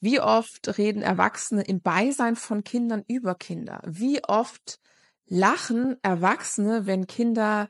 Wie 0.00 0.20
oft 0.20 0.78
reden 0.78 1.02
Erwachsene 1.02 1.62
im 1.62 1.80
Beisein 1.80 2.36
von 2.36 2.62
Kindern 2.62 3.04
über 3.08 3.34
Kinder? 3.34 3.82
Wie 3.84 4.22
oft 4.22 4.78
lachen 5.26 5.96
Erwachsene, 6.02 6.86
wenn 6.86 7.08
Kinder 7.08 7.68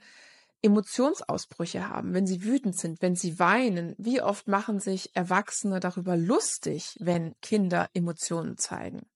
Emotionsausbrüche 0.60 1.88
haben, 1.88 2.12
wenn 2.12 2.26
sie 2.26 2.44
wütend 2.44 2.76
sind, 2.76 3.00
wenn 3.00 3.14
sie 3.14 3.38
weinen? 3.38 3.94
Wie 3.96 4.20
oft 4.20 4.46
machen 4.46 4.78
sich 4.78 5.16
Erwachsene 5.16 5.80
darüber 5.80 6.16
lustig, 6.16 6.96
wenn 7.00 7.34
Kinder 7.40 7.88
Emotionen 7.94 8.58
zeigen? 8.58 9.06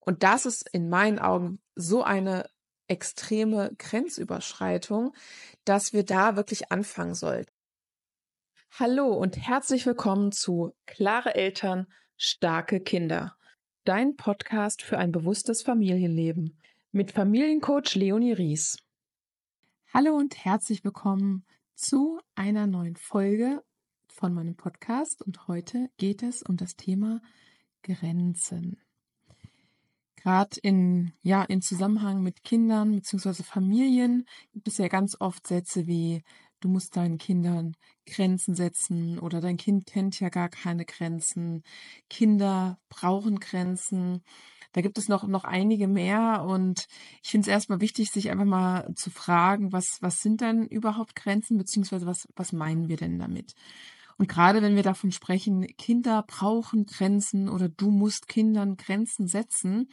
Und 0.00 0.24
das 0.24 0.46
ist 0.46 0.68
in 0.72 0.88
meinen 0.88 1.20
Augen 1.20 1.60
so 1.76 2.02
eine 2.02 2.48
extreme 2.88 3.72
Grenzüberschreitung, 3.78 5.14
dass 5.64 5.92
wir 5.92 6.04
da 6.04 6.34
wirklich 6.36 6.72
anfangen 6.72 7.14
sollten. 7.14 7.52
Hallo 8.72 9.14
und 9.14 9.36
herzlich 9.36 9.86
willkommen 9.86 10.32
zu 10.32 10.74
Klare 10.86 11.34
Eltern, 11.34 11.86
starke 12.16 12.80
Kinder. 12.80 13.36
Dein 13.84 14.16
Podcast 14.16 14.80
für 14.80 14.96
ein 14.96 15.12
bewusstes 15.12 15.62
Familienleben 15.62 16.58
mit 16.90 17.12
Familiencoach 17.12 17.94
Leonie 17.94 18.32
Ries. 18.32 18.78
Hallo 19.92 20.16
und 20.16 20.42
herzlich 20.42 20.82
willkommen 20.82 21.44
zu 21.74 22.18
einer 22.34 22.66
neuen 22.66 22.96
Folge 22.96 23.62
von 24.08 24.32
meinem 24.32 24.56
Podcast 24.56 25.20
und 25.20 25.46
heute 25.46 25.90
geht 25.98 26.22
es 26.22 26.42
um 26.42 26.56
das 26.56 26.76
Thema 26.76 27.20
Grenzen. 27.82 28.80
Gerade 30.16 30.58
in, 30.62 31.12
ja, 31.22 31.42
in 31.42 31.60
Zusammenhang 31.60 32.22
mit 32.22 32.44
Kindern 32.44 32.92
bzw. 32.92 33.42
Familien 33.42 34.26
gibt 34.54 34.68
es 34.68 34.78
ja 34.78 34.88
ganz 34.88 35.20
oft 35.20 35.46
Sätze 35.46 35.86
wie 35.86 36.24
du 36.60 36.68
musst 36.68 36.96
deinen 36.96 37.18
Kindern 37.18 37.76
Grenzen 38.06 38.54
setzen 38.54 39.18
oder 39.18 39.40
dein 39.40 39.56
Kind 39.56 39.86
kennt 39.86 40.20
ja 40.20 40.28
gar 40.28 40.48
keine 40.48 40.84
Grenzen. 40.84 41.62
Kinder 42.08 42.78
brauchen 42.88 43.40
Grenzen. 43.40 44.22
Da 44.72 44.80
gibt 44.80 44.98
es 44.98 45.08
noch, 45.08 45.26
noch 45.26 45.44
einige 45.44 45.88
mehr 45.88 46.44
und 46.46 46.86
ich 47.22 47.30
finde 47.30 47.46
es 47.46 47.48
erstmal 47.48 47.80
wichtig, 47.80 48.10
sich 48.10 48.30
einfach 48.30 48.44
mal 48.44 48.92
zu 48.94 49.10
fragen, 49.10 49.72
was, 49.72 49.98
was 50.00 50.20
sind 50.20 50.40
denn 50.40 50.66
überhaupt 50.66 51.16
Grenzen, 51.16 51.56
beziehungsweise 51.56 52.06
was, 52.06 52.28
was 52.36 52.52
meinen 52.52 52.88
wir 52.88 52.96
denn 52.96 53.18
damit? 53.18 53.54
Und 54.18 54.28
gerade 54.28 54.62
wenn 54.62 54.76
wir 54.76 54.82
davon 54.82 55.12
sprechen, 55.12 55.66
Kinder 55.76 56.24
brauchen 56.26 56.86
Grenzen 56.86 57.48
oder 57.48 57.68
du 57.68 57.90
musst 57.90 58.28
Kindern 58.28 58.76
Grenzen 58.76 59.28
setzen, 59.28 59.88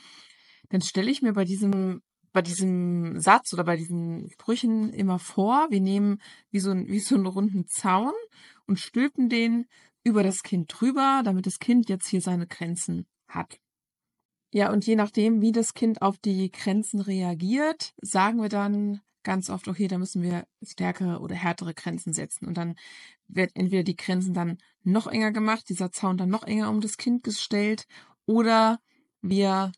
dann 0.70 0.82
stelle 0.82 1.12
ich 1.12 1.22
mir 1.22 1.34
bei 1.34 1.46
diesem 1.46 2.02
bei 2.34 2.42
diesem 2.42 3.20
Satz 3.20 3.54
oder 3.54 3.64
bei 3.64 3.78
diesen 3.78 4.30
Sprüchen 4.32 4.92
immer 4.92 5.20
vor, 5.20 5.68
wir 5.70 5.80
nehmen 5.80 6.20
wie 6.52 6.60
so, 6.60 6.72
ein, 6.72 6.88
wie 6.88 7.00
so 7.00 7.16
einen 7.16 7.28
runden 7.28 7.68
Zaun 7.68 8.14
und 8.66 8.80
stülpen 8.80 9.30
den 9.30 9.68
über 10.04 10.24
das 10.24 10.44
Kind 10.44 10.74
drüber, 10.74 11.22
damit 11.24 11.46
das 11.46 11.60
Kind 11.60 11.90
jetzt 11.90 12.08
hier 12.08 12.22
seine 12.22 12.48
Grenzen 12.48 13.06
hat. 13.28 13.60
Ja, 14.52 14.72
und 14.72 14.86
je 14.86 14.96
nachdem, 14.96 15.42
wie 15.42 15.52
das 15.52 15.74
Kind 15.74 16.02
auf 16.02 16.18
die 16.18 16.52
Grenzen 16.52 17.00
reagiert, 17.00 17.94
sagen 18.02 18.42
wir 18.42 18.50
dann 18.50 19.02
ganz 19.24 19.50
oft, 19.50 19.68
okay, 19.68 19.88
da 19.88 19.98
müssen 19.98 20.22
wir 20.22 20.46
stärkere 20.62 21.20
oder 21.20 21.36
härtere 21.36 21.74
Grenzen 21.74 22.14
setzen. 22.14 22.46
Und 22.46 22.58
dann 22.58 22.76
wird 23.28 23.52
entweder 23.56 23.84
die 23.84 23.96
Grenzen 23.96 24.34
dann 24.34 24.58
noch 24.84 25.08
enger 25.08 25.32
gemacht, 25.32 25.70
dieser 25.70 25.92
Zaun 25.92 26.18
dann 26.18 26.30
noch 26.30 26.44
enger 26.44 26.70
um 26.70 26.82
das 26.82 26.98
Kind 26.98 27.24
gestellt, 27.24 27.88
oder 28.26 28.80
wir 29.22 29.72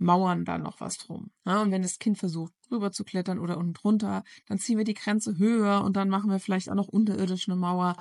mauern 0.00 0.44
da 0.44 0.58
noch 0.58 0.80
was 0.80 0.96
drum. 0.96 1.30
Ja, 1.44 1.62
und 1.62 1.70
wenn 1.70 1.82
das 1.82 1.98
Kind 1.98 2.18
versucht, 2.18 2.52
rüber 2.70 2.90
zu 2.90 3.04
klettern 3.04 3.38
oder 3.38 3.58
unten 3.58 3.74
drunter, 3.74 4.24
dann 4.46 4.58
ziehen 4.58 4.78
wir 4.78 4.84
die 4.84 4.94
Grenze 4.94 5.38
höher 5.38 5.82
und 5.84 5.96
dann 5.96 6.08
machen 6.08 6.30
wir 6.30 6.40
vielleicht 6.40 6.70
auch 6.70 6.74
noch 6.74 6.88
unterirdisch 6.88 7.48
eine 7.48 7.56
Mauer. 7.56 7.96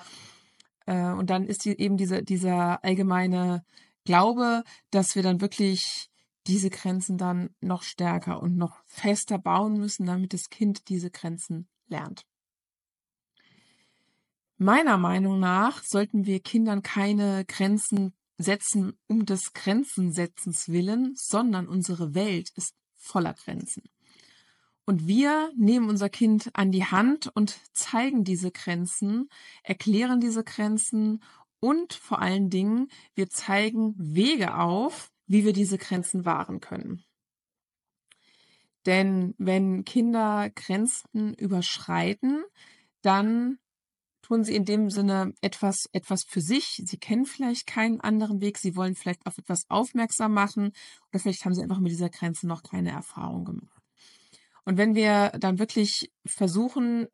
Äh, 0.85 1.11
und 1.11 1.29
dann 1.29 1.45
ist 1.45 1.65
die, 1.65 1.79
eben 1.79 1.97
diese, 1.97 2.23
dieser 2.23 2.83
allgemeine 2.83 3.63
Glaube, 4.05 4.63
dass 4.91 5.15
wir 5.15 5.23
dann 5.23 5.41
wirklich 5.41 6.09
diese 6.47 6.69
Grenzen 6.69 7.17
dann 7.17 7.49
noch 7.61 7.83
stärker 7.83 8.41
und 8.41 8.55
noch 8.55 8.81
fester 8.85 9.37
bauen 9.37 9.77
müssen, 9.77 10.05
damit 10.05 10.33
das 10.33 10.49
Kind 10.49 10.89
diese 10.89 11.11
Grenzen 11.11 11.67
lernt. 11.87 12.25
Meiner 14.57 14.97
Meinung 14.97 15.39
nach 15.39 15.83
sollten 15.83 16.25
wir 16.25 16.39
Kindern 16.39 16.81
keine 16.81 17.45
Grenzen 17.45 18.13
setzen 18.39 18.97
um 19.07 19.25
des 19.25 19.53
Grenzensetzens 19.53 20.69
willen, 20.69 21.13
sondern 21.15 21.67
unsere 21.67 22.15
Welt 22.15 22.49
ist 22.55 22.73
voller 22.95 23.33
Grenzen. 23.33 23.83
Und 24.85 25.05
wir 25.05 25.51
nehmen 25.55 25.87
unser 25.87 26.09
Kind 26.09 26.49
an 26.53 26.71
die 26.71 26.85
Hand 26.85 27.27
und 27.35 27.59
zeigen 27.73 28.23
diese 28.23 28.49
Grenzen, 28.49 29.29
erklären 29.61 30.19
diese 30.19 30.43
Grenzen 30.43 31.21
und 31.59 31.93
vor 31.93 32.21
allen 32.21 32.49
Dingen, 32.49 32.87
wir 33.13 33.29
zeigen 33.29 33.93
Wege 33.97 34.55
auf, 34.55 35.11
wie 35.27 35.45
wir 35.45 35.53
diese 35.53 35.77
Grenzen 35.77 36.25
wahren 36.25 36.59
können. 36.59 37.03
Denn 38.85 39.35
wenn 39.37 39.83
Kinder 39.83 40.49
Grenzen 40.49 41.33
überschreiten, 41.33 42.43
dann 43.01 43.59
tun 44.29 44.43
sie 44.43 44.55
in 44.55 44.63
dem 44.63 44.89
Sinne 44.91 45.33
etwas, 45.41 45.89
etwas 45.91 46.23
für 46.23 46.39
sich. 46.39 46.81
Sie 46.85 46.97
kennen 46.97 47.25
vielleicht 47.25 47.65
keinen 47.65 47.99
anderen 47.99 48.41
Weg. 48.41 48.59
Sie 48.59 48.75
wollen 48.75 48.95
vielleicht 48.95 49.25
auf 49.25 49.37
etwas 49.39 49.65
aufmerksam 49.69 50.33
machen 50.33 50.71
oder 51.09 51.19
vielleicht 51.19 51.43
haben 51.45 51.55
sie 51.55 51.63
einfach 51.63 51.79
mit 51.79 51.91
dieser 51.91 52.09
Grenze 52.09 52.47
noch 52.47 52.61
keine 52.61 52.91
Erfahrung 52.91 53.43
gemacht. 53.43 53.81
Und 54.65 54.77
wenn 54.77 54.93
wir 54.93 55.31
dann 55.39 55.57
wirklich 55.57 56.11
versuchen, 56.25 57.07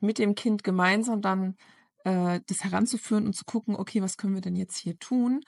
mit 0.00 0.18
dem 0.18 0.36
Kind 0.36 0.62
gemeinsam 0.62 1.20
dann 1.20 1.56
äh, 2.04 2.40
das 2.46 2.62
heranzuführen 2.62 3.26
und 3.26 3.34
zu 3.34 3.44
gucken, 3.44 3.74
okay, 3.74 4.00
was 4.00 4.16
können 4.16 4.34
wir 4.34 4.40
denn 4.40 4.54
jetzt 4.54 4.76
hier 4.76 4.96
tun, 5.00 5.40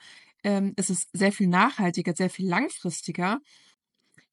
ähm, 0.43 0.73
ist 0.75 0.89
es 0.89 1.07
sehr 1.13 1.31
viel 1.31 1.47
nachhaltiger, 1.47 2.13
sehr 2.13 2.29
viel 2.29 2.49
langfristiger. 2.49 3.39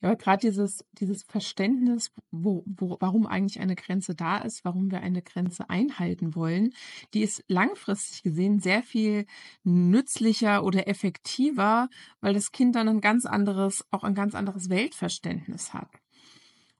Ja, 0.03 0.15
gerade 0.15 0.41
dieses, 0.41 0.83
dieses 0.93 1.25
Verständnis, 1.25 2.11
wo, 2.31 2.65
wo, 2.66 2.97
warum 3.00 3.27
eigentlich 3.27 3.61
eine 3.61 3.77
Grenze 3.77 4.15
da 4.15 4.38
ist, 4.38 4.65
warum 4.65 4.91
wir 4.91 5.03
eine 5.03 5.21
Grenze 5.21 5.69
einhalten 5.69 6.34
wollen, 6.34 6.72
die 7.12 7.21
ist 7.22 7.44
langfristig 7.49 8.22
gesehen 8.22 8.61
sehr 8.61 8.83
viel 8.83 9.27
nützlicher 9.62 10.65
oder 10.65 10.88
effektiver, 10.88 11.91
weil 12.22 12.33
das 12.33 12.50
Kind 12.50 12.77
dann 12.77 12.88
ein 12.88 13.03
ganz 13.03 13.27
anderes, 13.27 13.84
auch 13.91 14.03
ein 14.03 14.15
ganz 14.15 14.34
anderes 14.34 14.71
Weltverständnis 14.71 15.75
hat. 15.75 15.91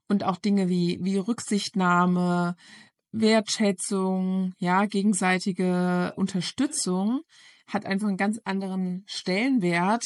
Und 0.07 0.23
auch 0.23 0.37
Dinge 0.37 0.67
wie, 0.67 0.97
wie 1.01 1.17
Rücksichtnahme, 1.17 2.55
Wertschätzung, 3.11 4.53
ja, 4.57 4.85
gegenseitige 4.85 6.13
Unterstützung 6.15 7.21
hat 7.67 7.85
einfach 7.85 8.07
einen 8.07 8.17
ganz 8.17 8.39
anderen 8.43 9.03
Stellenwert, 9.07 10.05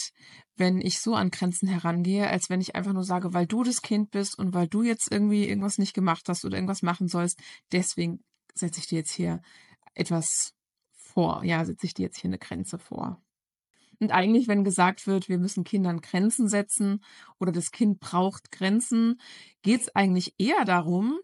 wenn 0.57 0.79
ich 0.79 0.99
so 0.99 1.15
an 1.15 1.31
Grenzen 1.31 1.67
herangehe, 1.67 2.27
als 2.29 2.49
wenn 2.49 2.61
ich 2.61 2.75
einfach 2.75 2.93
nur 2.93 3.03
sage, 3.03 3.33
weil 3.33 3.47
du 3.47 3.63
das 3.63 3.81
Kind 3.81 4.11
bist 4.11 4.37
und 4.37 4.53
weil 4.53 4.67
du 4.67 4.83
jetzt 4.83 5.11
irgendwie 5.11 5.47
irgendwas 5.47 5.77
nicht 5.77 5.93
gemacht 5.93 6.29
hast 6.29 6.45
oder 6.45 6.55
irgendwas 6.55 6.81
machen 6.81 7.07
sollst, 7.07 7.39
deswegen 7.71 8.23
setze 8.53 8.79
ich 8.79 8.87
dir 8.87 8.99
jetzt 8.99 9.11
hier 9.11 9.41
etwas 9.93 10.53
vor. 10.93 11.43
Ja, 11.43 11.65
setze 11.65 11.85
ich 11.85 11.93
dir 11.93 12.03
jetzt 12.03 12.19
hier 12.19 12.29
eine 12.29 12.39
Grenze 12.39 12.79
vor. 12.79 13.21
Und 13.99 14.11
eigentlich, 14.11 14.47
wenn 14.47 14.63
gesagt 14.63 15.07
wird, 15.07 15.29
wir 15.29 15.37
müssen 15.37 15.63
Kindern 15.63 16.01
Grenzen 16.01 16.49
setzen 16.49 17.03
oder 17.39 17.51
das 17.51 17.71
Kind 17.71 17.99
braucht 17.99 18.51
Grenzen, 18.51 19.19
geht 19.61 19.81
es 19.81 19.95
eigentlich 19.95 20.35
eher 20.37 20.65
darum, 20.65 21.19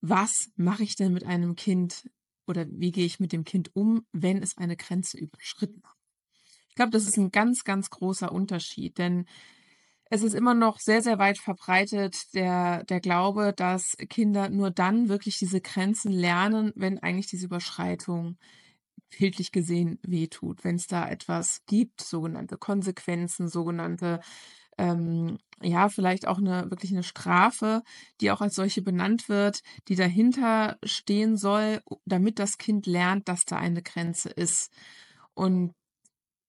was 0.00 0.50
mache 0.56 0.82
ich 0.82 0.96
denn 0.96 1.12
mit 1.12 1.24
einem 1.24 1.54
Kind 1.54 2.10
oder 2.46 2.66
wie 2.70 2.92
gehe 2.92 3.06
ich 3.06 3.20
mit 3.20 3.32
dem 3.32 3.44
Kind 3.44 3.74
um, 3.74 4.06
wenn 4.12 4.42
es 4.42 4.56
eine 4.56 4.76
Grenze 4.76 5.18
überschritten 5.18 5.82
hat. 5.84 5.96
Ich 6.68 6.74
glaube, 6.74 6.90
das 6.90 7.06
ist 7.06 7.16
ein 7.16 7.30
ganz, 7.30 7.64
ganz 7.64 7.90
großer 7.90 8.30
Unterschied, 8.32 8.98
denn 8.98 9.26
es 10.08 10.22
ist 10.22 10.34
immer 10.34 10.54
noch 10.54 10.78
sehr, 10.78 11.02
sehr 11.02 11.18
weit 11.18 11.38
verbreitet 11.38 12.34
der, 12.34 12.84
der 12.84 13.00
Glaube, 13.00 13.52
dass 13.56 13.96
Kinder 14.08 14.48
nur 14.50 14.70
dann 14.70 15.08
wirklich 15.08 15.38
diese 15.38 15.60
Grenzen 15.60 16.12
lernen, 16.12 16.72
wenn 16.76 17.00
eigentlich 17.00 17.26
diese 17.26 17.46
Überschreitung 17.46 18.38
bildlich 19.18 19.52
gesehen 19.52 19.98
wehtut, 20.02 20.64
wenn 20.64 20.76
es 20.76 20.86
da 20.86 21.08
etwas 21.08 21.62
gibt, 21.66 22.02
sogenannte 22.02 22.56
Konsequenzen, 22.56 23.48
sogenannte 23.48 24.20
ähm, 24.78 25.38
ja, 25.62 25.88
vielleicht 25.88 26.28
auch 26.28 26.38
eine 26.38 26.70
wirklich 26.70 26.92
eine 26.92 27.02
Strafe, 27.02 27.82
die 28.20 28.30
auch 28.30 28.40
als 28.40 28.54
solche 28.54 28.82
benannt 28.82 29.28
wird, 29.28 29.62
die 29.88 29.96
dahinter 29.96 30.78
stehen 30.84 31.36
soll, 31.36 31.80
damit 32.04 32.38
das 32.38 32.58
Kind 32.58 32.86
lernt, 32.86 33.28
dass 33.28 33.44
da 33.44 33.56
eine 33.56 33.82
Grenze 33.82 34.28
ist. 34.28 34.70
Und 35.34 35.72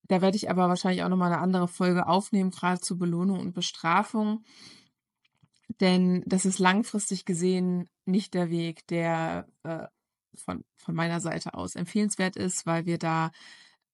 da 0.08 0.22
werde 0.22 0.38
ich 0.38 0.50
aber 0.50 0.70
wahrscheinlich 0.70 1.04
auch 1.04 1.10
nochmal 1.10 1.32
eine 1.32 1.42
andere 1.42 1.68
Folge 1.68 2.08
aufnehmen, 2.08 2.52
gerade 2.52 2.80
zu 2.82 2.98
Belohnung 2.98 3.40
und 3.40 3.54
Bestrafung. 3.54 4.44
Denn 5.82 6.24
das 6.26 6.46
ist 6.46 6.60
langfristig 6.60 7.26
gesehen 7.26 7.90
nicht 8.06 8.34
der 8.34 8.50
Weg, 8.50 8.88
der 8.88 9.48
äh, 9.64 9.88
von, 10.36 10.64
von 10.78 10.96
meiner 10.96 11.20
Seite 11.20 11.54
aus 11.54 11.76
empfehlenswert 11.76 12.36
ist, 12.36 12.66
weil 12.66 12.86
wir 12.86 12.98
da 12.98 13.32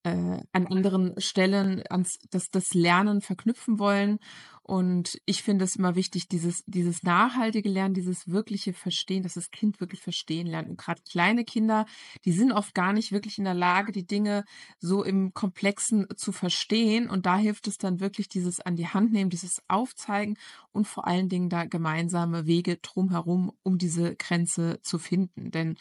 äh, 0.04 0.40
an 0.52 0.68
anderen 0.68 1.20
Stellen 1.20 1.82
ans, 1.90 2.20
das, 2.30 2.50
das 2.50 2.74
Lernen 2.74 3.22
verknüpfen 3.22 3.80
wollen. 3.80 4.20
Und 4.66 5.20
ich 5.26 5.44
finde 5.44 5.66
es 5.66 5.76
immer 5.76 5.96
wichtig, 5.96 6.30
dieses, 6.30 6.64
dieses 6.66 7.04
nachhaltige 7.04 7.68
Lernen, 7.68 7.94
dieses 7.94 8.30
wirkliche 8.30 8.72
Verstehen, 8.72 9.24
dass 9.24 9.34
das 9.34 9.52
Kind 9.52 9.82
wirklich 9.82 10.02
verstehen 10.02 10.48
lernt. 10.48 10.70
Und 10.70 10.78
gerade 10.78 11.02
kleine 11.02 11.44
Kinder, 11.44 11.86
die 12.24 12.32
sind 12.32 12.54
oft 12.54 12.74
gar 12.74 12.94
nicht 12.94 13.12
wirklich 13.12 13.38
in 13.38 13.44
der 13.44 13.56
Lage, 13.56 13.92
die 13.92 14.08
Dinge 14.08 14.46
so 14.80 15.04
im 15.04 15.34
Komplexen 15.34 16.08
zu 16.16 16.32
verstehen. 16.32 17.10
Und 17.10 17.26
da 17.26 17.38
hilft 17.38 17.68
es 17.68 17.78
dann 17.78 18.00
wirklich 18.00 18.30
dieses 18.30 18.62
an 18.62 18.78
die 18.78 18.88
Hand 18.88 19.12
nehmen, 19.12 19.30
dieses 19.30 19.62
Aufzeigen 19.68 20.38
und 20.72 20.88
vor 20.88 21.08
allen 21.08 21.28
Dingen 21.28 21.50
da 21.50 21.66
gemeinsame 21.66 22.46
Wege 22.46 22.78
drumherum, 22.78 23.52
um 23.64 23.78
diese 23.78 24.16
Grenze 24.16 24.80
zu 24.82 24.98
finden. 24.98 25.52
Denn 25.52 25.76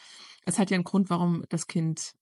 es 0.45 0.59
hat 0.59 0.71
ja 0.71 0.75
einen 0.75 0.83
Grund, 0.83 1.09
warum 1.09 1.45
das 1.47 1.67
Kind 1.67 2.15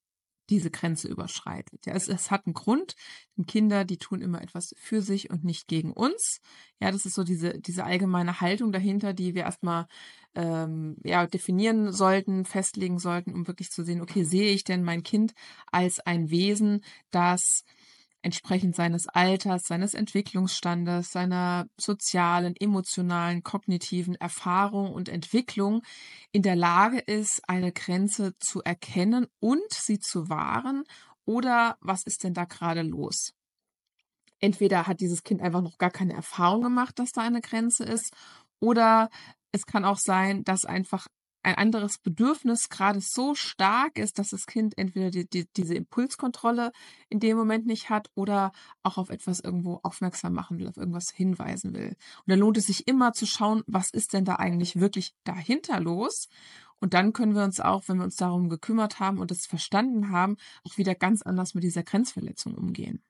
diese 0.52 0.70
Grenze 0.70 1.08
überschreitet. 1.08 1.86
Ja, 1.86 1.94
es, 1.94 2.08
es 2.08 2.30
hat 2.30 2.46
einen 2.46 2.54
Grund. 2.54 2.96
Denn 3.38 3.46
Kinder, 3.46 3.86
die 3.86 3.98
tun 3.98 4.22
immer 4.22 4.42
etwas 4.42 4.76
für 4.78 5.02
sich 5.02 5.30
und 5.30 5.44
nicht 5.44 5.68
gegen 5.68 5.94
uns. 5.94 6.42
Ja, 6.80 6.92
das 6.92 7.06
ist 7.06 7.16
so 7.16 7.24
diese, 7.24 7.58
diese 7.60 7.86
allgemeine 7.86 8.42
Haltung 8.42 8.72
dahinter, 8.72 9.14
die 9.14 9.34
wir 9.34 9.44
erstmal 9.44 9.88
ähm, 10.36 10.98
ja, 11.04 11.26
definieren 11.26 11.92
sollten, 11.92 12.46
festlegen 12.46 13.00
sollten, 13.00 13.34
um 13.34 13.48
wirklich 13.48 13.72
zu 13.72 13.84
sehen, 13.84 14.02
okay, 14.02 14.24
sehe 14.24 14.52
ich 14.52 14.64
denn 14.64 14.84
mein 14.84 15.04
Kind 15.04 15.34
als 15.72 16.00
ein 16.02 16.30
Wesen, 16.30 16.84
das 17.10 17.64
entsprechend 18.22 18.76
seines 18.76 19.08
Alters, 19.08 19.64
seines 19.64 19.94
Entwicklungsstandes, 19.94 21.12
seiner 21.12 21.68
sozialen, 21.78 22.56
emotionalen, 22.56 23.44
kognitiven 23.44 24.16
Erfahrung 24.16 24.94
und 24.94 25.10
Entwicklung 25.10 25.82
in 26.32 26.42
der 26.42 26.56
Lage 26.56 27.00
ist, 27.00 27.42
eine 27.48 27.72
Grenze 27.72 28.38
zu 28.40 28.62
erkennen 28.62 29.28
und 29.40 29.72
sie 29.72 30.00
zu 30.00 30.30
wahren 30.30 30.84
oder 31.26 31.78
was 31.82 32.04
ist 32.04 32.24
denn 32.24 32.34
da 32.34 32.46
gerade 32.46 32.82
los? 32.82 33.34
Entweder 34.40 34.88
hat 34.88 35.02
dieses 35.02 35.24
Kind 35.24 35.42
einfach 35.42 35.62
noch 35.62 35.78
gar 35.78 35.92
keine 35.92 36.14
Erfahrung 36.14 36.64
gemacht, 36.64 36.98
dass 36.98 37.12
da 37.12 37.22
eine 37.22 37.42
Grenze 37.42 37.84
ist, 37.84 38.14
oder 38.60 39.10
es 39.52 39.66
kann 39.66 39.86
auch 39.86 39.98
sein, 39.98 40.44
dass 40.44 40.66
einfach 40.66 41.08
ein 41.44 41.56
anderes 41.56 41.98
Bedürfnis 41.98 42.70
gerade 42.70 43.00
so 43.02 43.36
stark 43.36 43.98
ist, 43.98 44.20
dass 44.20 44.30
das 44.30 44.46
Kind 44.46 44.78
entweder 44.78 45.10
die, 45.10 45.28
die, 45.28 45.48
diese 45.56 45.74
Impulskontrolle 45.74 46.72
in 47.10 47.20
dem 47.20 47.38
Moment 47.38 47.66
nicht 47.66 47.90
hat 47.90 48.10
oder 48.16 48.52
auch 48.84 48.98
auf 48.98 49.10
etwas 49.10 49.40
irgendwo 49.40 49.80
aufmerksam 49.84 50.34
machen 50.34 50.60
will, 50.60 50.68
auf 50.68 50.78
irgendwas 50.78 51.10
hinweisen 51.12 51.74
will. 51.74 51.90
Und 51.90 52.28
dann 52.28 52.40
lohnt 52.40 52.58
es 52.58 52.68
sich 52.68 52.88
immer 52.88 53.14
zu 53.14 53.26
schauen, 53.26 53.64
was 53.68 53.90
ist 53.90 54.14
denn 54.14 54.26
da 54.26 54.36
eigentlich 54.36 54.80
wirklich 54.80 55.16
dahinter 55.24 55.80
los? 55.80 56.28
Und 56.80 56.94
dann 56.96 57.14
können 57.14 57.36
wir 57.36 57.44
uns 57.44 57.60
auch, 57.60 57.84
wenn 57.88 57.98
wir 57.98 58.06
uns 58.06 58.16
darum 58.16 58.50
gekümmert 58.50 59.00
haben 59.00 59.20
und 59.20 59.32
es 59.32 59.46
verstanden 59.46 60.10
haben, 60.10 60.38
auch 60.64 60.78
wieder 60.78 60.96
ganz 60.96 61.22
anders 61.22 61.54
mit 61.54 61.64
dieser 61.64 61.84
Grenzverletzung 61.84 62.56
umgehen. 62.56 63.04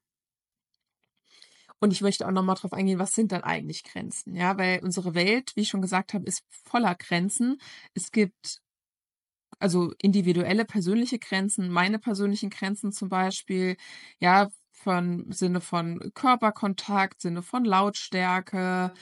Und 1.81 1.91
ich 1.91 2.01
möchte 2.01 2.27
auch 2.27 2.31
nochmal 2.31 2.55
drauf 2.55 2.73
eingehen, 2.73 2.99
was 2.99 3.15
sind 3.15 3.31
dann 3.31 3.43
eigentlich 3.43 3.83
Grenzen? 3.83 4.35
Ja, 4.35 4.57
weil 4.57 4.81
unsere 4.83 5.15
Welt, 5.15 5.51
wie 5.55 5.61
ich 5.61 5.69
schon 5.69 5.81
gesagt 5.81 6.13
habe, 6.13 6.25
ist 6.25 6.43
voller 6.49 6.93
Grenzen. 6.93 7.59
Es 7.95 8.11
gibt 8.11 8.61
also 9.59 9.91
individuelle, 9.99 10.65
persönliche 10.65 11.19
Grenzen, 11.19 11.69
meine 11.69 11.99
persönlichen 11.99 12.51
Grenzen 12.51 12.91
zum 12.91 13.09
Beispiel, 13.09 13.77
ja, 14.19 14.49
von 14.71 15.31
Sinne 15.31 15.61
von 15.61 16.11
Körperkontakt, 16.13 17.21
Sinne 17.21 17.41
von 17.41 17.65
Lautstärke 17.65 18.93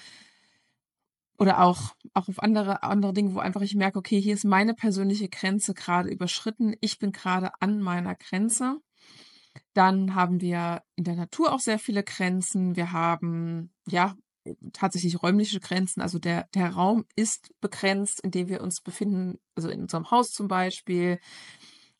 oder 1.37 1.61
auch, 1.63 1.95
auch 2.13 2.27
auf 2.29 2.41
andere, 2.41 2.83
andere 2.83 3.13
Dinge, 3.13 3.33
wo 3.33 3.39
einfach 3.39 3.61
ich 3.61 3.75
merke, 3.75 3.99
okay, 3.99 4.21
hier 4.21 4.33
ist 4.33 4.45
meine 4.45 4.73
persönliche 4.73 5.29
Grenze 5.29 5.73
gerade 5.73 6.09
überschritten. 6.09 6.75
Ich 6.81 6.99
bin 6.99 7.11
gerade 7.11 7.51
an 7.61 7.81
meiner 7.81 8.15
Grenze. 8.15 8.81
Dann 9.79 10.13
haben 10.13 10.41
wir 10.41 10.83
in 10.97 11.05
der 11.05 11.15
Natur 11.15 11.53
auch 11.53 11.61
sehr 11.61 11.79
viele 11.79 12.03
Grenzen. 12.03 12.75
Wir 12.75 12.91
haben, 12.91 13.71
ja, 13.87 14.13
tatsächlich 14.73 15.23
räumliche 15.23 15.61
Grenzen. 15.61 16.01
Also 16.01 16.19
der, 16.19 16.49
der 16.53 16.71
Raum 16.71 17.05
ist 17.15 17.53
begrenzt, 17.61 18.19
in 18.19 18.31
dem 18.31 18.49
wir 18.49 18.59
uns 18.59 18.81
befinden, 18.81 19.39
also 19.55 19.69
in 19.69 19.83
unserem 19.83 20.11
Haus 20.11 20.33
zum 20.33 20.49
Beispiel. 20.49 21.21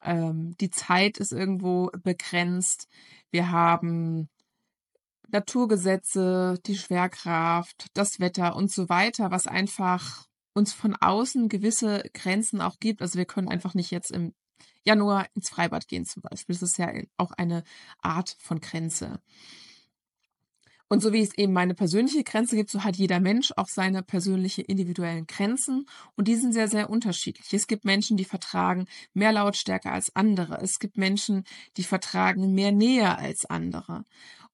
Ähm, 0.04 0.58
die 0.60 0.72
Zeit 0.72 1.20
ist 1.20 1.32
irgendwo 1.32 1.90
begrenzt. 2.04 2.90
Wir 3.32 3.50
haben 3.50 4.28
Naturgesetze, 5.30 6.60
die 6.66 6.76
Schwerkraft, 6.76 7.88
das 7.94 8.20
Wetter 8.20 8.58
und 8.58 8.74
so 8.74 8.90
weiter, 8.90 9.32
was 9.32 9.48
einfach 9.48 10.26
uns 10.54 10.74
von 10.74 10.98
außen 10.98 11.48
gewisse 11.48 12.04
Grenzen 12.14 12.60
auch 12.60 12.80
gibt. 12.82 13.02
Also 13.02 13.18
wir 13.18 13.26
können 13.26 13.48
einfach 13.48 13.74
nicht 13.74 13.92
jetzt 13.92 14.12
im 14.12 14.34
Januar 14.90 15.28
ins 15.36 15.50
Freibad 15.50 15.88
gehen 15.88 16.06
zum 16.06 16.24
Beispiel. 16.24 16.56
Das 16.56 16.64
ist 16.64 16.80
ja 16.80 16.92
auch 17.18 17.32
eine 17.32 17.64
Art 18.02 18.36
von 18.40 18.60
Grenze. 18.60 19.22
Und 20.92 21.04
so 21.04 21.14
wie 21.14 21.22
es 21.22 21.38
eben 21.38 21.54
meine 21.54 21.76
persönliche 21.76 22.24
Grenze 22.24 22.56
gibt, 22.56 22.72
so 22.72 22.84
hat 22.84 22.96
jeder 22.96 23.20
Mensch 23.20 23.54
auch 23.56 23.68
seine 23.68 24.02
persönliche 24.02 24.64
individuellen 24.64 25.28
Grenzen. 25.28 25.86
Und 26.16 26.28
die 26.28 26.36
sind 26.36 26.54
sehr, 26.54 26.68
sehr 26.68 26.90
unterschiedlich. 26.90 27.54
Es 27.54 27.68
gibt 27.68 27.86
Menschen, 27.86 28.18
die 28.18 28.26
vertragen 28.26 28.88
mehr 29.14 29.32
Lautstärke 29.32 29.92
als 29.92 30.16
andere. 30.16 30.60
Es 30.64 30.80
gibt 30.80 30.98
Menschen, 30.98 31.44
die 31.78 31.84
vertragen 31.84 32.56
mehr 32.56 32.72
Nähe 32.72 33.16
als 33.16 33.46
andere. 33.46 34.04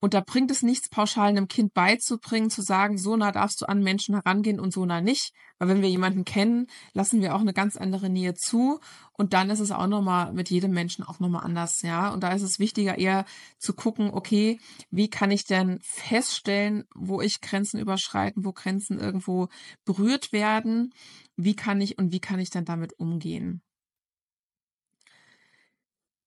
Und 0.06 0.14
da 0.14 0.22
bringt 0.22 0.52
es 0.52 0.62
nichts, 0.62 0.88
pauschal 0.88 1.30
einem 1.30 1.48
Kind 1.48 1.74
beizubringen, 1.74 2.52
zu 2.52 2.62
sagen, 2.62 3.00
so 3.00 3.18
nah 3.18 3.32
darfst 3.32 3.62
du 3.62 3.66
an 3.66 3.82
Menschen 3.82 4.14
herangehen 4.14 4.60
und 4.60 4.72
so 4.72 4.86
nah 4.86 5.02
nicht. 5.02 5.34
Weil 5.58 5.68
wenn 5.68 5.82
wir 5.82 5.90
jemanden 5.90 6.26
kennen, 6.26 6.68
lassen 6.94 7.24
wir 7.24 7.34
auch 7.34 7.40
eine 7.40 7.54
ganz 7.54 7.76
andere 7.76 8.08
Nähe 8.12 8.36
zu. 8.36 8.80
Und 9.14 9.34
dann 9.34 9.50
ist 9.50 9.62
es 9.62 9.72
auch 9.72 9.88
nochmal 9.88 10.32
mit 10.32 10.52
jedem 10.52 10.74
Menschen 10.74 11.04
auch 11.04 11.20
nochmal 11.20 11.44
anders, 11.44 11.82
ja. 11.82 12.14
Und 12.14 12.22
da 12.22 12.34
ist 12.34 12.44
es 12.44 12.60
wichtiger, 12.60 13.00
eher 13.00 13.26
zu 13.58 13.74
gucken, 13.74 14.12
okay, 14.14 14.60
wie 14.92 15.10
kann 15.10 15.32
ich 15.32 15.46
denn 15.46 15.80
feststellen, 15.82 16.84
wo 16.94 17.20
ich 17.20 17.42
Grenzen 17.42 17.80
überschreiten, 17.80 18.46
wo 18.46 18.54
Grenzen 18.54 19.00
irgendwo 19.00 19.48
berührt 19.86 20.32
werden? 20.32 20.94
Wie 21.36 21.56
kann 21.56 21.82
ich 21.82 21.98
und 21.98 22.12
wie 22.12 22.20
kann 22.20 22.38
ich 22.38 22.52
dann 22.52 22.66
damit 22.66 22.94
umgehen? 23.00 23.65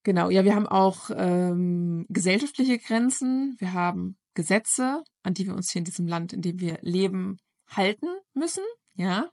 Genau, 0.03 0.29
ja, 0.29 0.45
wir 0.45 0.55
haben 0.55 0.67
auch 0.67 1.09
ähm, 1.13 2.05
gesellschaftliche 2.09 2.79
Grenzen. 2.79 3.55
Wir 3.59 3.73
haben 3.73 4.17
Gesetze, 4.33 5.03
an 5.23 5.33
die 5.33 5.45
wir 5.45 5.55
uns 5.55 5.71
hier 5.71 5.79
in 5.79 5.85
diesem 5.85 6.07
Land, 6.07 6.33
in 6.33 6.41
dem 6.41 6.59
wir 6.59 6.79
leben, 6.81 7.39
halten 7.67 8.07
müssen. 8.33 8.63
Ja, 8.95 9.29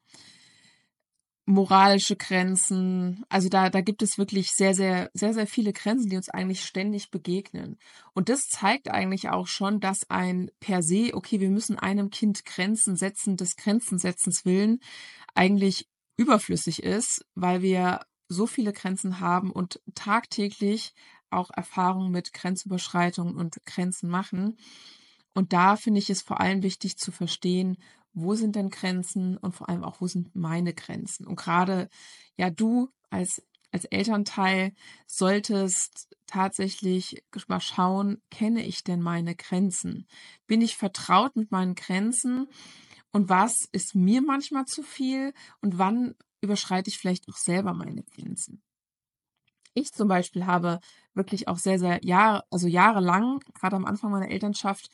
moralische 1.47 2.17
Grenzen. 2.17 3.25
Also 3.29 3.49
da, 3.49 3.71
da 3.71 3.81
gibt 3.81 4.03
es 4.03 4.19
wirklich 4.19 4.51
sehr, 4.51 4.75
sehr, 4.75 5.11
sehr, 5.15 5.33
sehr 5.33 5.47
viele 5.47 5.73
Grenzen, 5.73 6.11
die 6.11 6.17
uns 6.17 6.29
eigentlich 6.29 6.65
ständig 6.65 7.11
begegnen. 7.11 7.79
Und 8.15 8.29
das 8.29 8.49
zeigt 8.49 8.91
eigentlich 8.91 9.31
auch 9.31 9.47
schon, 9.47 9.79
dass 9.81 10.11
ein 10.11 10.51
per 10.59 10.83
se, 10.83 11.11
okay, 11.15 11.41
wir 11.41 11.51
müssen 11.51 11.79
einem 11.79 12.11
Kind 12.11 12.45
Grenzen 12.45 12.97
setzen, 12.97 13.37
des 13.37 13.57
Grenzensetzens 13.57 14.45
willen, 14.45 14.81
eigentlich 15.35 15.89
überflüssig 16.17 16.83
ist, 16.83 17.25
weil 17.35 17.63
wir 17.63 18.01
so 18.29 18.47
viele 18.47 18.73
Grenzen 18.73 19.21
haben 19.21 19.51
und 19.51 19.81
tagtäglich 19.95 20.95
auch 21.31 21.51
Erfahrungen 21.51 22.11
mit 22.11 22.33
Grenzüberschreitungen 22.33 23.37
und 23.37 23.65
Grenzen 23.67 24.09
machen. 24.09 24.57
Und 25.35 25.53
da 25.53 25.77
finde 25.77 25.99
ich 25.99 26.11
es 26.11 26.23
vor 26.23 26.41
allem 26.41 26.63
wichtig 26.63 26.97
zu 26.97 27.13
verstehen, 27.13 27.77
wo 28.15 28.35
sind 28.35 28.57
denn 28.57 28.71
Grenzen 28.71 29.37
und 29.37 29.55
vor 29.55 29.69
allem 29.69 29.85
auch, 29.85 30.01
wo 30.01 30.07
sind 30.07 30.35
meine 30.35 30.73
Grenzen. 30.73 31.27
Und 31.27 31.37
gerade, 31.37 31.91
ja, 32.37 32.49
du 32.49 32.89
als, 33.11 33.43
als 33.71 33.85
Elternteil 33.85 34.73
solltest 35.07 36.17
tatsächlich 36.27 37.23
mal 37.49 37.61
schauen, 37.61 38.23
kenne 38.31 38.65
ich 38.65 38.83
denn 38.83 39.03
meine 39.03 39.37
Grenzen? 39.37 40.07
Bin 40.47 40.63
ich 40.63 40.77
vertraut 40.77 41.37
mit 41.37 41.51
meinen 41.51 41.75
Grenzen? 41.75 42.49
Und 43.13 43.29
was 43.29 43.69
ist 43.73 43.95
mir 43.95 44.23
manchmal 44.23 44.65
zu 44.65 44.83
viel? 44.83 45.35
Und 45.61 45.79
wann 45.79 46.15
überschreite 46.41 46.91
ich 46.91 46.99
vielleicht 46.99 47.29
auch 47.29 47.37
selber 47.37 47.75
meine 47.75 48.03
Grenzen. 48.03 48.63
Ich 49.75 49.93
zum 49.93 50.09
Beispiel 50.09 50.47
habe 50.47 50.81
wirklich 51.15 51.49
auch 51.49 51.59
sehr, 51.59 51.79
sehr 51.79 52.03
Jahre, 52.03 52.45
also 52.51 52.67
jahrelang, 52.67 53.41
gerade 53.53 53.77
am 53.77 53.85
Anfang 53.85 54.11
meiner 54.11 54.31
Elternschaft, 54.31 54.89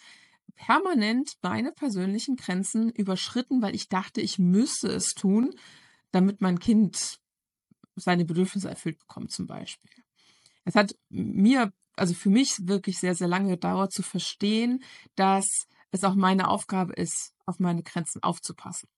permanent 0.57 1.35
meine 1.41 1.73
persönlichen 1.73 2.37
Grenzen 2.37 2.91
überschritten, 2.91 3.63
weil 3.63 3.75
ich 3.75 3.89
dachte, 3.89 4.21
ich 4.21 4.39
müsse 4.39 4.89
es 4.89 5.15
tun, 5.15 5.55
damit 6.11 6.41
mein 6.41 6.59
Kind 6.59 7.21
seine 7.95 8.25
Bedürfnisse 8.25 8.69
erfüllt 8.69 8.99
bekommt, 8.99 9.31
zum 9.31 9.47
Beispiel. 9.47 9.91
Es 10.65 10.75
hat 10.75 10.97
mir, 11.09 11.73
also 11.97 12.15
für 12.15 12.31
mich 12.31 12.67
wirklich 12.67 12.99
sehr, 12.99 13.15
sehr 13.15 13.29
lange 13.29 13.51
gedauert 13.51 13.93
zu 13.93 14.03
verstehen, 14.03 14.83
dass 15.15 15.69
es 15.91 16.05
auch 16.05 16.15
meine 16.15 16.49
Aufgabe 16.49 16.95
ist, 16.95 17.35
auf 17.47 17.59
meine 17.61 17.83
Grenzen 17.83 18.23
aufzupassen 18.23 18.89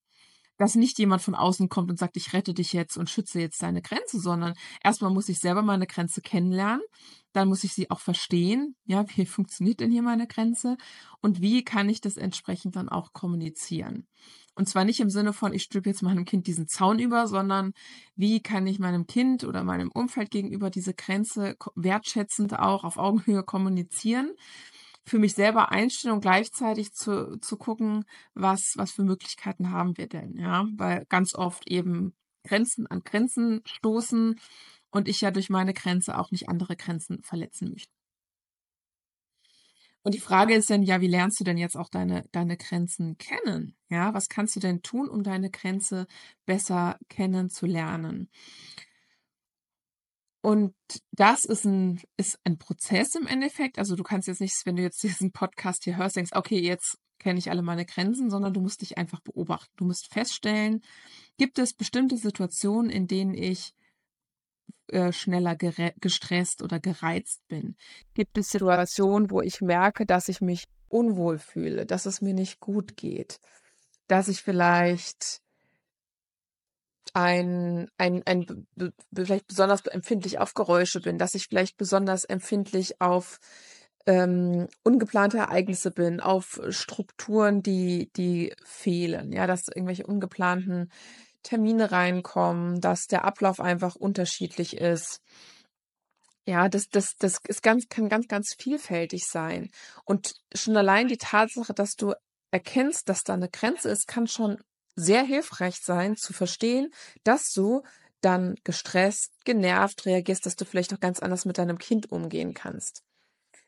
dass 0.56 0.74
nicht 0.74 0.98
jemand 0.98 1.22
von 1.22 1.34
außen 1.34 1.68
kommt 1.68 1.90
und 1.90 1.98
sagt, 1.98 2.16
ich 2.16 2.32
rette 2.32 2.54
dich 2.54 2.72
jetzt 2.72 2.96
und 2.96 3.10
schütze 3.10 3.40
jetzt 3.40 3.62
deine 3.62 3.82
Grenze, 3.82 4.20
sondern 4.20 4.54
erstmal 4.82 5.10
muss 5.10 5.28
ich 5.28 5.40
selber 5.40 5.62
meine 5.62 5.86
Grenze 5.86 6.20
kennenlernen, 6.20 6.82
dann 7.32 7.48
muss 7.48 7.64
ich 7.64 7.72
sie 7.72 7.90
auch 7.90 8.00
verstehen, 8.00 8.76
ja, 8.84 9.04
wie 9.16 9.26
funktioniert 9.26 9.80
denn 9.80 9.90
hier 9.90 10.02
meine 10.02 10.26
Grenze? 10.26 10.76
Und 11.20 11.40
wie 11.40 11.64
kann 11.64 11.88
ich 11.88 12.00
das 12.00 12.16
entsprechend 12.16 12.76
dann 12.76 12.88
auch 12.88 13.12
kommunizieren. 13.12 14.06
Und 14.56 14.68
zwar 14.68 14.84
nicht 14.84 15.00
im 15.00 15.10
Sinne 15.10 15.32
von, 15.32 15.52
ich 15.52 15.64
stülpe 15.64 15.90
jetzt 15.90 16.02
meinem 16.02 16.24
Kind 16.24 16.46
diesen 16.46 16.68
Zaun 16.68 17.00
über, 17.00 17.26
sondern 17.26 17.72
wie 18.14 18.40
kann 18.40 18.66
ich 18.68 18.78
meinem 18.78 19.06
Kind 19.06 19.42
oder 19.42 19.64
meinem 19.64 19.90
Umfeld 19.90 20.30
gegenüber 20.30 20.70
diese 20.70 20.94
Grenze 20.94 21.56
wertschätzend 21.74 22.56
auch 22.56 22.84
auf 22.84 22.96
Augenhöhe 22.96 23.42
kommunizieren, 23.42 24.30
für 25.06 25.18
mich 25.18 25.34
selber 25.34 25.70
einstellen 25.70 26.14
und 26.14 26.20
gleichzeitig 26.20 26.92
zu, 26.92 27.38
zu 27.38 27.56
gucken, 27.56 28.04
was, 28.34 28.74
was 28.76 28.92
für 28.92 29.04
Möglichkeiten 29.04 29.70
haben 29.70 29.96
wir 29.98 30.08
denn, 30.08 30.38
ja, 30.38 30.66
weil 30.76 31.04
ganz 31.06 31.34
oft 31.34 31.68
eben 31.68 32.14
Grenzen 32.44 32.86
an 32.86 33.02
Grenzen 33.04 33.62
stoßen 33.66 34.38
und 34.90 35.08
ich 35.08 35.20
ja 35.20 35.30
durch 35.30 35.50
meine 35.50 35.74
Grenze 35.74 36.18
auch 36.18 36.30
nicht 36.30 36.48
andere 36.48 36.76
Grenzen 36.76 37.22
verletzen 37.22 37.70
möchte. 37.70 37.92
Und 40.02 40.14
die 40.14 40.20
Frage 40.20 40.54
ist 40.54 40.68
dann, 40.68 40.82
ja, 40.82 41.00
wie 41.00 41.08
lernst 41.08 41.40
du 41.40 41.44
denn 41.44 41.56
jetzt 41.56 41.76
auch 41.76 41.88
deine, 41.88 42.24
deine 42.30 42.58
Grenzen 42.58 43.16
kennen? 43.16 43.74
Ja, 43.88 44.12
was 44.12 44.28
kannst 44.28 44.54
du 44.54 44.60
denn 44.60 44.82
tun, 44.82 45.08
um 45.08 45.22
deine 45.22 45.50
Grenze 45.50 46.06
besser 46.44 46.98
kennenzulernen? 47.08 48.28
Und 50.44 50.74
das 51.12 51.46
ist 51.46 51.64
ein, 51.64 52.02
ist 52.18 52.38
ein 52.44 52.58
Prozess 52.58 53.14
im 53.14 53.26
Endeffekt. 53.26 53.78
Also 53.78 53.96
du 53.96 54.02
kannst 54.02 54.28
jetzt 54.28 54.42
nicht, 54.42 54.54
wenn 54.66 54.76
du 54.76 54.82
jetzt 54.82 55.02
diesen 55.02 55.32
Podcast 55.32 55.84
hier 55.84 55.96
hörst, 55.96 56.16
denkst, 56.16 56.32
okay, 56.34 56.60
jetzt 56.60 56.98
kenne 57.18 57.38
ich 57.38 57.48
alle 57.48 57.62
meine 57.62 57.86
Grenzen, 57.86 58.28
sondern 58.28 58.52
du 58.52 58.60
musst 58.60 58.82
dich 58.82 58.98
einfach 58.98 59.20
beobachten. 59.20 59.72
Du 59.78 59.86
musst 59.86 60.12
feststellen, 60.12 60.82
gibt 61.38 61.58
es 61.58 61.72
bestimmte 61.72 62.18
Situationen, 62.18 62.90
in 62.90 63.06
denen 63.06 63.32
ich 63.32 63.72
äh, 64.88 65.12
schneller 65.12 65.56
gestresst 65.56 66.60
oder 66.60 66.78
gereizt 66.78 67.40
bin? 67.48 67.74
Gibt 68.12 68.36
es 68.36 68.50
Situationen, 68.50 69.30
wo 69.30 69.40
ich 69.40 69.62
merke, 69.62 70.04
dass 70.04 70.28
ich 70.28 70.42
mich 70.42 70.66
unwohl 70.88 71.38
fühle, 71.38 71.86
dass 71.86 72.04
es 72.04 72.20
mir 72.20 72.34
nicht 72.34 72.60
gut 72.60 72.98
geht, 72.98 73.40
dass 74.08 74.28
ich 74.28 74.42
vielleicht 74.42 75.40
ein, 77.12 77.88
ein, 77.98 78.22
ein 78.26 78.66
vielleicht 79.14 79.46
besonders 79.46 79.86
empfindlich 79.86 80.38
auf 80.38 80.54
Geräusche 80.54 81.00
bin, 81.00 81.18
dass 81.18 81.34
ich 81.34 81.46
vielleicht 81.48 81.76
besonders 81.76 82.24
empfindlich 82.24 83.00
auf 83.00 83.38
ähm, 84.06 84.68
ungeplante 84.82 85.38
Ereignisse 85.38 85.90
bin, 85.90 86.20
auf 86.20 86.60
Strukturen, 86.68 87.62
die, 87.62 88.10
die 88.16 88.54
fehlen, 88.64 89.32
ja, 89.32 89.46
dass 89.46 89.68
irgendwelche 89.68 90.06
ungeplanten 90.06 90.90
Termine 91.42 91.92
reinkommen, 91.92 92.80
dass 92.80 93.06
der 93.06 93.24
Ablauf 93.24 93.60
einfach 93.60 93.96
unterschiedlich 93.96 94.76
ist. 94.76 95.20
Ja, 96.46 96.68
das, 96.68 96.88
das, 96.90 97.16
das 97.16 97.38
ist 97.48 97.62
ganz, 97.62 97.88
kann 97.88 98.08
ganz, 98.08 98.28
ganz 98.28 98.54
vielfältig 98.58 99.26
sein. 99.26 99.70
Und 100.04 100.34
schon 100.54 100.76
allein 100.76 101.08
die 101.08 101.16
Tatsache, 101.16 101.72
dass 101.72 101.96
du 101.96 102.14
erkennst, 102.50 103.08
dass 103.08 103.24
da 103.24 103.34
eine 103.34 103.48
Grenze 103.48 103.88
ist, 103.88 104.06
kann 104.06 104.26
schon 104.26 104.58
sehr 104.96 105.22
hilfreich 105.24 105.80
sein, 105.80 106.16
zu 106.16 106.32
verstehen, 106.32 106.92
dass 107.24 107.52
du 107.52 107.82
dann 108.20 108.54
gestresst, 108.64 109.32
genervt 109.44 110.06
reagierst, 110.06 110.46
dass 110.46 110.56
du 110.56 110.64
vielleicht 110.64 110.94
auch 110.94 111.00
ganz 111.00 111.20
anders 111.20 111.44
mit 111.44 111.58
deinem 111.58 111.78
Kind 111.78 112.10
umgehen 112.10 112.54
kannst. 112.54 113.02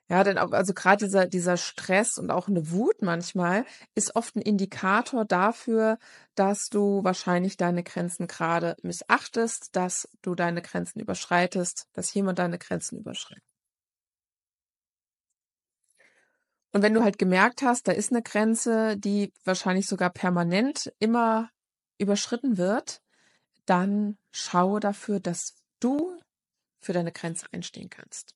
Ja, 0.09 0.23
denn 0.23 0.39
auch, 0.39 0.53
also 0.53 0.73
gerade 0.73 1.05
dieser, 1.05 1.27
dieser 1.27 1.57
Stress 1.57 2.17
und 2.17 2.31
auch 2.31 2.47
eine 2.49 2.71
Wut 2.71 3.03
manchmal 3.03 3.65
ist 3.97 4.15
oft 4.15 4.37
ein 4.37 4.43
Indikator 4.43 5.25
dafür, 5.25 5.99
dass 6.37 6.69
du 6.69 7.03
wahrscheinlich 7.03 7.57
deine 7.57 7.83
Grenzen 7.83 8.29
gerade 8.29 8.77
missachtest, 8.83 9.75
dass 9.75 10.09
du 10.23 10.37
deine 10.37 10.63
Grenzen 10.63 11.01
überschreitest, 11.01 11.89
dass 11.93 12.15
jemand 12.15 12.39
deine 12.39 12.59
Grenzen 12.59 12.99
überschreitet. 12.99 13.46
Und 16.77 16.83
wenn 16.83 16.93
du 16.93 17.03
halt 17.03 17.19
gemerkt 17.19 17.63
hast, 17.63 17.89
da 17.89 17.93
ist 17.93 18.13
eine 18.13 18.21
Grenze, 18.21 18.99
die 18.99 19.33
wahrscheinlich 19.45 19.87
sogar 19.87 20.11
permanent 20.11 20.93
immer 20.99 21.49
überschritten 21.97 22.59
wird, 22.59 23.01
dann 23.65 24.19
schaue 24.31 24.79
dafür, 24.79 25.19
dass 25.19 25.55
du 25.81 26.21
für 26.79 26.93
deine 26.93 27.13
Grenze 27.13 27.47
einstehen 27.51 27.89
kannst. 27.89 28.35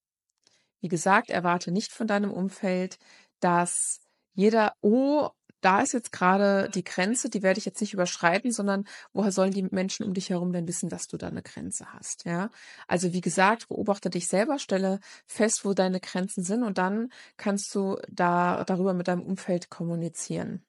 Wie 0.80 0.88
gesagt, 0.88 1.28
erwarte 1.28 1.70
nicht 1.70 1.92
von 1.92 2.06
deinem 2.06 2.30
Umfeld, 2.32 2.96
dass 3.40 4.00
jeder, 4.32 4.72
oh, 4.80 5.28
da 5.60 5.80
ist 5.80 5.92
jetzt 5.92 6.12
gerade 6.12 6.68
die 6.70 6.84
Grenze, 6.84 7.30
die 7.30 7.42
werde 7.42 7.58
ich 7.58 7.64
jetzt 7.64 7.80
nicht 7.80 7.94
überschreiten, 7.94 8.52
sondern 8.52 8.86
woher 9.12 9.32
sollen 9.32 9.52
die 9.52 9.62
Menschen 9.62 10.04
um 10.06 10.14
dich 10.14 10.30
herum 10.30 10.52
denn 10.52 10.68
wissen, 10.68 10.88
dass 10.88 11.08
du 11.08 11.16
da 11.16 11.28
eine 11.28 11.42
Grenze 11.42 11.92
hast, 11.92 12.24
ja? 12.24 12.50
Also 12.88 13.12
wie 13.12 13.20
gesagt, 13.20 13.68
beobachte 13.68 14.10
dich 14.10 14.28
selber, 14.28 14.58
stelle 14.58 15.00
fest, 15.26 15.64
wo 15.64 15.74
deine 15.74 16.00
Grenzen 16.00 16.44
sind 16.44 16.62
und 16.62 16.78
dann 16.78 17.12
kannst 17.36 17.74
du 17.74 17.98
da 18.08 18.64
darüber 18.64 18.94
mit 18.94 19.08
deinem 19.08 19.22
Umfeld 19.22 19.70
kommunizieren. 19.70 20.64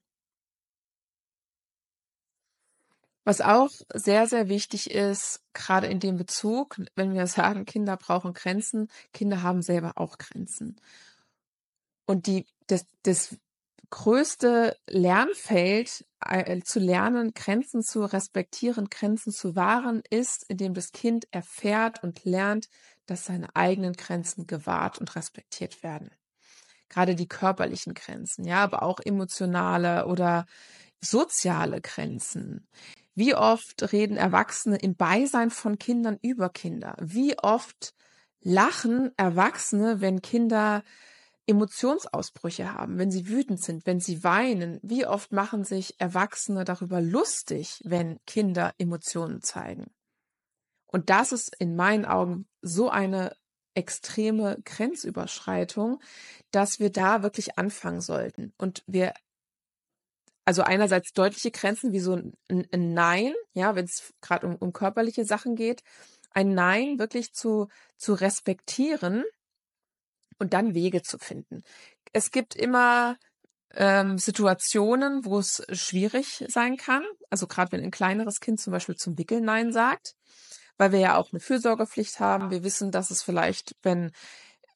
Was 3.23 3.39
auch 3.39 3.69
sehr, 3.93 4.25
sehr 4.27 4.49
wichtig 4.49 4.89
ist, 4.89 5.43
gerade 5.53 5.87
in 5.87 5.99
dem 5.99 6.17
Bezug, 6.17 6.77
wenn 6.95 7.13
wir 7.13 7.27
sagen, 7.27 7.65
Kinder 7.65 7.95
brauchen 7.95 8.33
Grenzen, 8.33 8.87
Kinder 9.13 9.43
haben 9.43 9.61
selber 9.61 9.93
auch 9.95 10.17
Grenzen. 10.17 10.75
Und 12.05 12.25
die, 12.25 12.47
das, 12.67 12.85
das 13.03 13.37
größte 13.91 14.75
Lernfeld 14.87 16.05
äh, 16.25 16.59
zu 16.61 16.79
lernen, 16.79 17.33
Grenzen 17.33 17.83
zu 17.83 18.03
respektieren, 18.03 18.89
Grenzen 18.89 19.31
zu 19.31 19.55
wahren, 19.55 20.01
ist, 20.09 20.45
indem 20.49 20.73
das 20.73 20.91
Kind 20.91 21.27
erfährt 21.31 22.03
und 22.03 22.25
lernt, 22.25 22.67
dass 23.05 23.25
seine 23.25 23.55
eigenen 23.55 23.93
Grenzen 23.93 24.47
gewahrt 24.47 24.97
und 24.97 25.15
respektiert 25.15 25.83
werden. 25.83 26.09
Gerade 26.89 27.15
die 27.15 27.27
körperlichen 27.27 27.93
Grenzen, 27.93 28.45
ja, 28.45 28.63
aber 28.63 28.83
auch 28.83 28.99
emotionale 28.99 30.07
oder 30.07 30.45
soziale 30.99 31.81
Grenzen. 31.81 32.67
Wie 33.13 33.35
oft 33.35 33.91
reden 33.91 34.17
Erwachsene 34.17 34.77
im 34.77 34.95
Beisein 34.95 35.51
von 35.51 35.77
Kindern 35.77 36.17
über 36.21 36.49
Kinder? 36.49 36.95
Wie 36.99 37.37
oft 37.37 37.93
lachen 38.41 39.11
Erwachsene, 39.17 40.01
wenn 40.01 40.21
Kinder 40.21 40.83
Emotionsausbrüche 41.51 42.73
haben, 42.73 42.97
wenn 42.97 43.11
sie 43.11 43.27
wütend 43.27 43.61
sind, 43.61 43.85
wenn 43.85 43.99
sie 43.99 44.23
weinen? 44.23 44.79
Wie 44.81 45.05
oft 45.05 45.31
machen 45.31 45.63
sich 45.63 45.99
Erwachsene 45.99 46.65
darüber 46.65 47.01
lustig, 47.01 47.81
wenn 47.83 48.19
Kinder 48.25 48.73
Emotionen 48.77 49.41
zeigen? 49.41 49.91
Und 50.87 51.09
das 51.09 51.31
ist 51.31 51.55
in 51.59 51.75
meinen 51.75 52.05
Augen 52.05 52.47
so 52.61 52.89
eine 52.89 53.35
extreme 53.73 54.57
Grenzüberschreitung, 54.65 56.01
dass 56.51 56.79
wir 56.79 56.91
da 56.91 57.23
wirklich 57.23 57.57
anfangen 57.57 58.01
sollten. 58.01 58.53
Und 58.57 58.83
wir 58.87 59.13
also 60.43 60.63
einerseits 60.63 61.13
deutliche 61.13 61.51
Grenzen 61.51 61.93
wie 61.93 61.99
so 61.99 62.13
ein, 62.13 62.33
ein 62.49 62.93
Nein, 62.93 63.33
ja, 63.53 63.75
wenn 63.75 63.85
es 63.85 64.13
gerade 64.21 64.47
um, 64.47 64.55
um 64.55 64.73
körperliche 64.73 65.23
Sachen 65.23 65.55
geht, 65.55 65.83
ein 66.31 66.53
Nein 66.53 66.99
wirklich 66.99 67.33
zu, 67.33 67.67
zu 67.97 68.13
respektieren 68.13 69.23
und 70.41 70.53
dann 70.53 70.73
Wege 70.73 71.03
zu 71.03 71.19
finden. 71.19 71.63
Es 72.13 72.31
gibt 72.31 72.55
immer 72.55 73.15
ähm, 73.73 74.17
Situationen, 74.17 75.23
wo 75.23 75.39
es 75.39 75.63
schwierig 75.71 76.43
sein 76.49 76.77
kann. 76.77 77.03
Also 77.29 77.47
gerade 77.47 77.71
wenn 77.71 77.83
ein 77.83 77.91
kleineres 77.91 78.39
Kind 78.39 78.59
zum 78.59 78.73
Beispiel 78.73 78.95
zum 78.95 79.17
Wickeln 79.17 79.45
Nein 79.45 79.71
sagt, 79.71 80.15
weil 80.77 80.91
wir 80.91 80.99
ja 80.99 81.15
auch 81.15 81.31
eine 81.31 81.39
Fürsorgepflicht 81.39 82.19
haben. 82.19 82.49
Wir 82.49 82.63
wissen, 82.63 82.91
dass 82.91 83.11
es 83.11 83.23
vielleicht, 83.23 83.75
wenn 83.83 84.11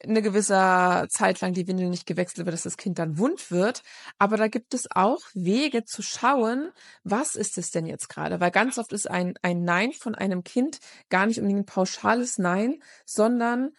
eine 0.03 0.21
gewisse 0.21 1.07
Zeit 1.09 1.41
lang 1.41 1.53
die 1.53 1.67
Windel 1.67 1.89
nicht 1.89 2.05
gewechselt 2.05 2.45
wird, 2.45 2.53
dass 2.53 2.63
das 2.63 2.77
Kind 2.77 2.99
dann 2.99 3.17
wund 3.17 3.49
wird. 3.49 3.81
Aber 4.19 4.37
da 4.37 4.47
gibt 4.47 4.73
es 4.73 4.87
auch 4.91 5.21
Wege 5.33 5.83
zu 5.83 6.03
schauen, 6.03 6.71
was 7.03 7.35
ist 7.35 7.57
es 7.57 7.71
denn 7.71 7.87
jetzt 7.87 8.07
gerade? 8.07 8.39
Weil 8.39 8.51
ganz 8.51 8.77
oft 8.77 8.93
ist 8.93 9.09
ein, 9.09 9.33
ein 9.41 9.63
Nein 9.63 9.93
von 9.93 10.13
einem 10.13 10.43
Kind 10.43 10.79
gar 11.09 11.25
nicht 11.25 11.39
unbedingt 11.39 11.61
ein 11.61 11.65
pauschales 11.65 12.37
Nein, 12.37 12.83
sondern 13.05 13.71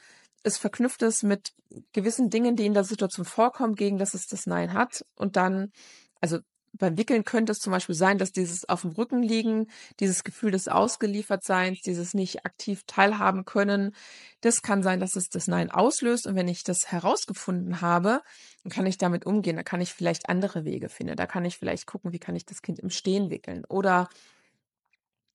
es 0.46 0.58
verknüpft 0.58 1.02
es 1.02 1.24
mit 1.24 1.52
gewissen 1.92 2.30
Dingen, 2.30 2.54
die 2.54 2.66
in 2.66 2.74
der 2.74 2.84
Situation 2.84 3.26
vorkommen, 3.26 3.74
gegen 3.74 3.98
das 3.98 4.14
es 4.14 4.28
das 4.28 4.46
Nein 4.46 4.74
hat. 4.74 5.04
Und 5.16 5.34
dann, 5.34 5.72
also 6.20 6.38
beim 6.72 6.96
Wickeln 6.96 7.24
könnte 7.24 7.50
es 7.50 7.58
zum 7.58 7.72
Beispiel 7.72 7.96
sein, 7.96 8.16
dass 8.16 8.30
dieses 8.30 8.68
auf 8.68 8.82
dem 8.82 8.92
Rücken 8.92 9.24
liegen, 9.24 9.68
dieses 9.98 10.22
Gefühl 10.22 10.52
des 10.52 10.68
Ausgeliefertseins, 10.68 11.80
dieses 11.80 12.14
nicht 12.14 12.46
aktiv 12.46 12.84
teilhaben 12.86 13.44
können, 13.44 13.92
das 14.40 14.62
kann 14.62 14.84
sein, 14.84 15.00
dass 15.00 15.16
es 15.16 15.30
das 15.30 15.48
Nein 15.48 15.68
auslöst. 15.68 16.28
Und 16.28 16.36
wenn 16.36 16.46
ich 16.46 16.62
das 16.62 16.92
herausgefunden 16.92 17.80
habe, 17.80 18.22
dann 18.62 18.70
kann 18.70 18.86
ich 18.86 18.98
damit 18.98 19.26
umgehen. 19.26 19.56
Da 19.56 19.64
kann 19.64 19.80
ich 19.80 19.92
vielleicht 19.92 20.28
andere 20.28 20.64
Wege 20.64 20.88
finden. 20.88 21.16
Da 21.16 21.26
kann 21.26 21.44
ich 21.44 21.58
vielleicht 21.58 21.86
gucken, 21.86 22.12
wie 22.12 22.20
kann 22.20 22.36
ich 22.36 22.46
das 22.46 22.62
Kind 22.62 22.78
im 22.78 22.90
Stehen 22.90 23.30
wickeln 23.30 23.64
oder 23.64 24.08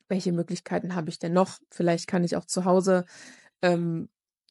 welche 0.08 0.32
Möglichkeiten 0.32 0.96
habe 0.96 1.10
ich 1.10 1.20
denn 1.20 1.34
noch? 1.34 1.60
Vielleicht 1.70 2.08
kann 2.08 2.24
ich 2.24 2.38
auch 2.38 2.46
zu 2.46 2.64
Hause 2.64 3.06
ähm, 3.62 4.08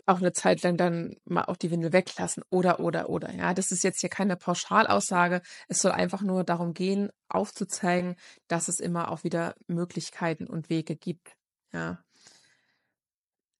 auch 0.07 0.19
eine 0.19 0.33
Zeit 0.33 0.63
lang 0.63 0.77
dann 0.77 1.17
mal 1.25 1.45
auch 1.45 1.57
die 1.57 1.71
Windel 1.71 1.93
weglassen 1.93 2.43
oder, 2.51 2.81
oder, 2.81 3.09
oder. 3.09 3.33
Ja, 3.35 3.55
das 3.55 3.71
ist 3.71 3.85
jetzt 3.85 4.01
hier 4.01 4.11
keine 4.11 4.37
Pauschalaussage. 4.37 5.43
Es 5.69 5.81
soll 5.81 5.93
einfach 5.93 6.23
nur 6.23 6.45
darum 6.45 6.75
gehen, 6.75 7.11
aufzuzeigen, 7.29 8.17
dass 8.49 8.69
es 8.69 8.81
immer 8.81 9.11
auch 9.11 9.25
wieder 9.25 9.55
Möglichkeiten 9.67 10.47
und 10.47 10.71
Wege 10.71 10.97
gibt. 10.97 11.37
Ja. 11.73 12.03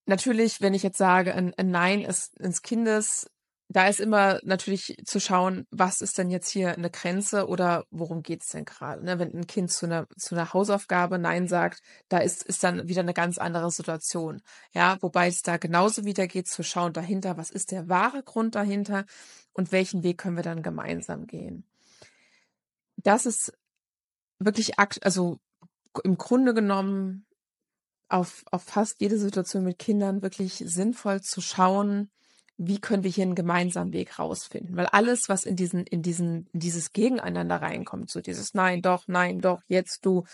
Natürlich, 0.07 0.61
wenn 0.61 0.75
ich 0.75 0.83
jetzt 0.83 0.99
sage, 0.99 1.35
ein, 1.35 1.55
ein 1.55 1.71
Nein 1.71 2.03
ist 2.03 2.37
ins 2.39 2.63
Kindes 2.63 3.31
da 3.73 3.89
ist 3.89 4.01
immer 4.01 4.41
natürlich 4.43 4.97
zu 5.05 5.21
schauen, 5.21 5.67
was 5.71 6.01
ist 6.01 6.19
denn 6.19 6.29
jetzt 6.29 6.51
hier 6.51 6.75
eine 6.75 6.91
Grenze 6.91 7.47
oder 7.47 7.85
worum 7.91 8.23
geht's 8.23 8.51
denn 8.51 8.65
gerade? 8.65 9.05
Ne? 9.05 9.19
Wenn 9.19 9.33
ein 9.33 9.47
Kind 9.47 9.71
zu 9.71 9.87
einer, 9.87 10.07
zu 10.19 10.35
einer 10.35 10.53
Hausaufgabe 10.53 11.19
Nein 11.19 11.49
sagt, 11.49 11.81
da 12.09 12.19
ist, 12.19 12.43
ist 12.43 12.63
dann 12.65 12.89
wieder 12.89 13.01
eine 13.01 13.15
ganz 13.15 13.39
andere 13.39 13.71
Situation. 13.71 14.43
Ja, 14.73 14.99
wobei 15.01 15.29
es 15.29 15.43
da 15.43 15.57
genauso 15.57 16.05
wieder 16.05 16.27
geht 16.27 16.49
zu 16.49 16.63
schauen 16.63 16.93
dahinter, 16.93 17.37
was 17.37 17.51
ist 17.51 17.71
der 17.71 17.89
wahre 17.89 18.23
Grund 18.23 18.55
dahinter? 18.55 19.05
und 19.53 19.73
welchen 19.73 20.03
Weg 20.03 20.19
können 20.19 20.37
wir 20.37 20.43
dann 20.43 20.63
gemeinsam 20.63 21.27
gehen. 21.27 21.65
Das 22.97 23.27
ist 23.27 23.53
wirklich, 24.39 24.79
also 24.79 25.39
im 26.05 26.19
Grunde 26.19 26.55
genommen 26.55 27.27
auf, 28.09 28.45
auf 28.51 28.63
fast 28.63 29.01
jede 29.01 29.19
Situation 29.19 29.65
mit 29.65 29.79
Kindern 29.79 30.23
wirklich 30.23 30.63
sinnvoll 30.67 31.21
zu 31.21 31.41
schauen, 31.41 32.11
wie 32.63 32.79
können 32.79 33.05
wir 33.05 33.11
hier 33.11 33.25
einen 33.25 33.35
gemeinsamen 33.35 33.95
Weg 33.95 34.19
rausfinden? 34.19 34.77
Weil 34.77 34.85
alles, 34.87 35.31
was 35.31 35.45
in 35.45 35.57
diesen, 35.57 35.87
in 35.87 36.03
diesen, 36.03 36.47
in 36.53 36.61
dieses 36.61 36.93
Gegeneinander 36.93 37.63
reinkommt, 37.63 38.11
so 38.11 38.21
dieses 38.21 38.53
Nein, 38.53 38.83
doch, 38.83 39.05
nein, 39.07 39.41
doch, 39.41 39.63
jetzt 39.67 40.05
du 40.05 40.25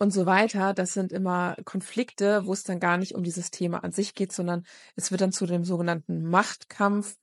und 0.00 0.12
so 0.12 0.26
weiter, 0.26 0.74
das 0.74 0.92
sind 0.92 1.12
immer 1.12 1.56
Konflikte, 1.64 2.44
wo 2.46 2.52
es 2.52 2.64
dann 2.64 2.80
gar 2.80 2.98
nicht 2.98 3.14
um 3.14 3.22
dieses 3.22 3.52
Thema 3.52 3.84
an 3.84 3.92
sich 3.92 4.16
geht, 4.16 4.32
sondern 4.32 4.64
es 4.96 5.12
wird 5.12 5.20
dann 5.20 5.30
zu 5.30 5.46
dem 5.46 5.62
sogenannten 5.62 6.24
Machtkampf 6.24 7.16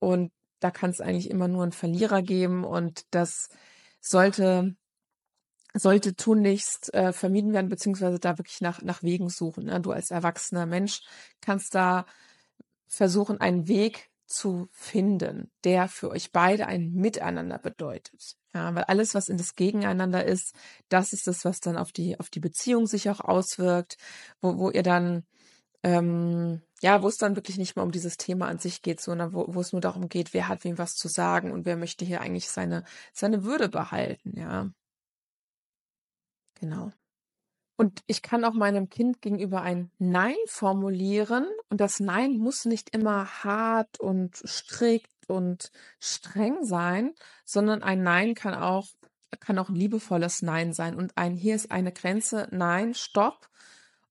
und 0.00 0.32
da 0.58 0.72
kann 0.72 0.90
es 0.90 1.00
eigentlich 1.00 1.30
immer 1.30 1.46
nur 1.46 1.62
einen 1.62 1.72
Verlierer 1.72 2.22
geben 2.22 2.64
und 2.64 3.04
das 3.12 3.48
sollte 4.00 4.74
sollte 5.76 6.14
tunlichst 6.16 6.94
äh, 6.94 7.12
vermieden 7.12 7.52
werden, 7.52 7.68
beziehungsweise 7.68 8.18
da 8.18 8.38
wirklich 8.38 8.60
nach, 8.60 8.82
nach 8.82 9.02
Wegen 9.02 9.28
suchen. 9.28 9.64
Ne? 9.64 9.80
Du 9.80 9.90
als 9.90 10.10
erwachsener 10.12 10.66
Mensch 10.66 11.00
kannst 11.40 11.74
da 11.74 12.06
versuchen, 12.86 13.40
einen 13.40 13.68
Weg 13.68 14.10
zu 14.26 14.68
finden, 14.72 15.50
der 15.64 15.88
für 15.88 16.10
euch 16.10 16.32
beide 16.32 16.66
ein 16.66 16.92
Miteinander 16.92 17.58
bedeutet. 17.58 18.36
Ja, 18.54 18.74
weil 18.74 18.84
alles, 18.84 19.14
was 19.14 19.28
in 19.28 19.36
das 19.36 19.54
Gegeneinander 19.54 20.24
ist, 20.24 20.54
das 20.88 21.12
ist 21.12 21.26
das, 21.26 21.44
was 21.44 21.60
dann 21.60 21.76
auf 21.76 21.92
die, 21.92 22.18
auf 22.18 22.30
die 22.30 22.40
Beziehung 22.40 22.86
sich 22.86 23.10
auch 23.10 23.20
auswirkt, 23.20 23.96
wo, 24.40 24.58
wo 24.58 24.70
ihr 24.70 24.82
dann, 24.82 25.24
ähm, 25.82 26.62
ja, 26.82 27.02
wo 27.02 27.08
es 27.08 27.18
dann 27.18 27.36
wirklich 27.36 27.58
nicht 27.58 27.76
mehr 27.76 27.84
um 27.84 27.92
dieses 27.92 28.16
Thema 28.16 28.48
an 28.48 28.58
sich 28.58 28.82
geht, 28.82 29.00
sondern 29.00 29.32
wo, 29.34 29.46
wo 29.48 29.60
es 29.60 29.72
nur 29.72 29.80
darum 29.80 30.08
geht, 30.08 30.34
wer 30.34 30.48
hat 30.48 30.64
wem 30.64 30.78
was 30.78 30.94
zu 30.96 31.08
sagen 31.08 31.52
und 31.52 31.66
wer 31.66 31.76
möchte 31.76 32.04
hier 32.04 32.20
eigentlich 32.20 32.48
seine, 32.50 32.84
seine 33.12 33.44
Würde 33.44 33.68
behalten, 33.68 34.38
ja. 34.38 34.70
Genau. 36.54 36.92
Und 37.76 38.02
ich 38.06 38.22
kann 38.22 38.44
auch 38.44 38.54
meinem 38.54 38.88
Kind 38.88 39.20
gegenüber 39.20 39.62
ein 39.62 39.90
Nein 39.98 40.36
formulieren. 40.46 41.46
Und 41.70 41.80
das 41.80 41.98
Nein 41.98 42.36
muss 42.38 42.64
nicht 42.64 42.94
immer 42.94 43.26
hart 43.44 43.98
und 43.98 44.36
strikt 44.36 45.28
und 45.28 45.72
streng 45.98 46.64
sein, 46.64 47.14
sondern 47.44 47.82
ein 47.82 48.02
Nein 48.02 48.34
kann 48.34 48.54
auch, 48.54 48.86
kann 49.40 49.58
auch 49.58 49.68
ein 49.68 49.74
liebevolles 49.74 50.42
Nein 50.42 50.72
sein. 50.72 50.94
Und 50.94 51.16
ein 51.16 51.34
hier 51.34 51.56
ist 51.56 51.72
eine 51.72 51.92
Grenze, 51.92 52.46
Nein, 52.52 52.94
Stopp. 52.94 53.48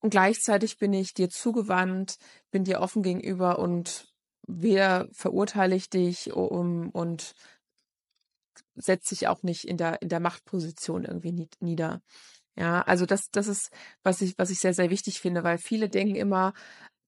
Und 0.01 0.10
gleichzeitig 0.10 0.77
bin 0.77 0.91
ich 0.91 1.13
dir 1.13 1.29
zugewandt, 1.29 2.17
bin 2.51 2.65
dir 2.65 2.82
offen 2.82 3.03
gegenüber 3.03 3.60
und 3.60 4.13
weder 4.46 5.08
verurteile 5.13 5.75
ich 5.75 5.89
dich 5.89 6.34
um, 6.34 6.89
und 6.89 7.34
setze 8.75 9.15
dich 9.15 9.27
auch 9.29 9.43
nicht 9.43 9.65
in 9.65 9.77
der, 9.77 10.01
in 10.01 10.10
der 10.10 10.20
Machtposition 10.20 11.05
irgendwie 11.05 11.48
nieder. 11.62 12.01
Ja, 12.56 12.82
also 12.82 13.06
das, 13.06 13.30
das 13.32 13.48
ist, 13.48 13.72
was 14.04 14.22
ich, 14.22 14.38
was 14.38 14.50
ich 14.50 14.60
sehr, 14.60 14.74
sehr 14.74 14.90
wichtig 14.90 15.20
finde, 15.20 15.44
weil 15.44 15.58
viele 15.58 15.90
denken 15.90 16.16
immer, 16.16 16.54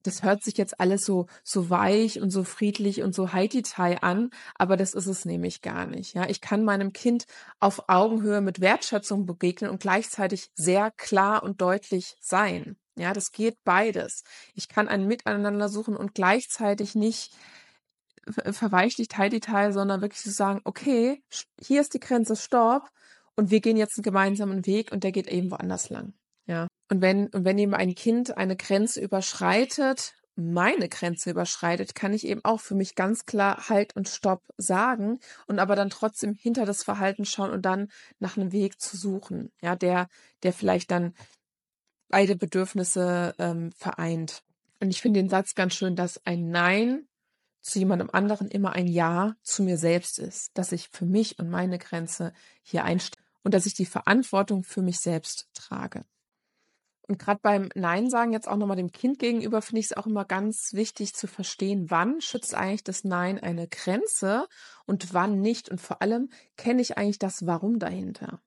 das 0.06 0.24
hört 0.24 0.44
sich 0.44 0.58
jetzt 0.58 0.80
alles 0.80 1.06
so, 1.06 1.28
so 1.44 1.70
weich 1.70 2.22
und 2.22 2.30
so 2.30 2.44
friedlich 2.44 3.02
und 3.02 3.16
so 3.16 3.34
heititei 3.34 4.02
an, 4.02 4.30
aber 4.56 4.78
das 4.78 4.94
ist 4.94 5.08
es 5.08 5.26
nämlich 5.26 5.62
gar 5.62 5.88
nicht. 5.88 6.14
Ja, 6.14 6.28
ich 6.30 6.42
kann 6.42 6.64
meinem 6.64 6.94
Kind 6.94 7.26
auf 7.60 7.90
Augenhöhe 7.90 8.42
mit 8.42 8.62
Wertschätzung 8.62 9.26
begegnen 9.26 9.72
und 9.72 9.82
gleichzeitig 9.82 10.52
sehr 10.56 10.92
klar 10.92 11.44
und 11.44 11.62
deutlich 11.62 12.16
sein. 12.20 12.78
Ja, 12.98 13.14
das 13.14 13.32
geht 13.32 13.58
beides. 13.64 14.24
Ich 14.54 14.70
kann 14.70 14.88
ein 14.88 15.08
Miteinander 15.08 15.70
suchen 15.70 15.98
und 15.98 16.14
gleichzeitig 16.14 16.96
nicht 16.96 17.34
verweichlicht 18.52 19.18
heititei, 19.18 19.72
sondern 19.72 20.02
wirklich 20.02 20.22
zu 20.22 20.32
sagen, 20.32 20.62
okay, 20.64 21.24
hier 21.62 21.82
ist 21.82 21.94
die 21.94 22.00
Grenze, 22.00 22.36
stopp 22.36 22.90
und 23.36 23.52
wir 23.52 23.62
gehen 23.62 23.78
jetzt 23.78 23.98
einen 23.98 24.04
gemeinsamen 24.04 24.66
Weg 24.66 24.92
und 24.92 25.04
der 25.04 25.12
geht 25.12 25.28
eben 25.28 25.52
woanders 25.52 25.90
lang. 25.90 26.14
Ja. 26.46 26.68
Und 26.90 27.02
wenn, 27.02 27.28
und 27.28 27.46
wenn 27.46 27.58
eben 27.58 27.74
ein 27.74 27.96
Kind 27.96 28.38
eine 28.38 28.56
Grenze 28.56 29.02
überschreitet, 29.02 30.14
meine 30.36 30.90
Grenze 30.90 31.32
überschreitet, 31.32 31.96
kann 31.96 32.14
ich 32.14 32.28
eben 32.28 32.44
auch 32.44 32.60
für 32.60 32.76
mich 32.76 32.96
ganz 32.96 33.26
klar 33.26 33.70
Halt 33.70 33.96
und 33.96 34.10
Stopp 34.10 34.44
sagen 34.58 35.20
und 35.48 35.60
aber 35.60 35.76
dann 35.76 35.90
trotzdem 35.90 36.34
hinter 36.34 36.66
das 36.66 36.84
Verhalten 36.84 37.26
schauen 37.26 37.52
und 37.52 37.64
dann 37.64 37.90
nach 38.20 38.38
einem 38.38 38.52
Weg 38.52 38.80
zu 38.80 38.98
suchen, 38.98 39.52
ja, 39.62 39.76
der, 39.76 40.08
der 40.44 40.54
vielleicht 40.54 40.92
dann 40.92 41.14
beide 42.10 42.36
Bedürfnisse 42.36 43.34
ähm, 43.40 43.72
vereint. 43.72 44.44
Und 44.80 44.90
ich 44.90 45.02
finde 45.02 45.22
den 45.22 45.30
Satz 45.30 45.56
ganz 45.56 45.74
schön, 45.74 45.96
dass 45.96 46.26
ein 46.26 46.50
Nein 46.50 47.08
zu 47.62 47.80
jemandem 47.80 48.10
anderen 48.12 48.48
immer 48.50 48.74
ein 48.74 48.88
Ja 48.88 49.36
zu 49.42 49.64
mir 49.64 49.78
selbst 49.78 50.20
ist, 50.20 50.56
dass 50.58 50.72
ich 50.72 50.90
für 50.90 51.06
mich 51.06 51.40
und 51.40 51.50
meine 51.50 51.80
Grenze 51.80 52.34
hier 52.62 52.84
einstelle 52.84 53.25
und 53.46 53.54
dass 53.54 53.68
ich 53.68 53.76
die 53.76 53.86
Verantwortung 53.86 54.64
für 54.64 54.82
mich 54.82 55.00
selbst 55.00 55.48
trage. 55.54 56.04
Und 57.08 57.20
gerade 57.20 57.40
beim 57.44 57.70
Nein 57.76 58.10
sagen 58.10 58.34
jetzt 58.34 58.48
auch 58.48 58.58
nochmal 58.58 58.78
dem 58.78 58.92
Kind 58.92 59.20
gegenüber 59.20 59.62
finde 59.62 59.82
ich 59.82 59.86
es 59.86 59.94
auch 59.98 60.08
immer 60.08 60.26
ganz 60.26 60.74
wichtig 60.74 61.14
zu 61.14 61.28
verstehen, 61.28 61.92
wann 61.92 62.20
schützt 62.20 62.56
eigentlich 62.56 62.84
das 62.84 63.04
Nein 63.04 63.40
eine 63.40 63.68
Grenze 63.68 64.48
und 64.88 65.14
wann 65.14 65.40
nicht. 65.40 65.70
Und 65.70 65.80
vor 65.80 66.02
allem 66.02 66.30
kenne 66.58 66.82
ich 66.82 66.98
eigentlich 66.98 67.20
das 67.20 67.46
Warum 67.46 67.78
dahinter. 67.78 68.42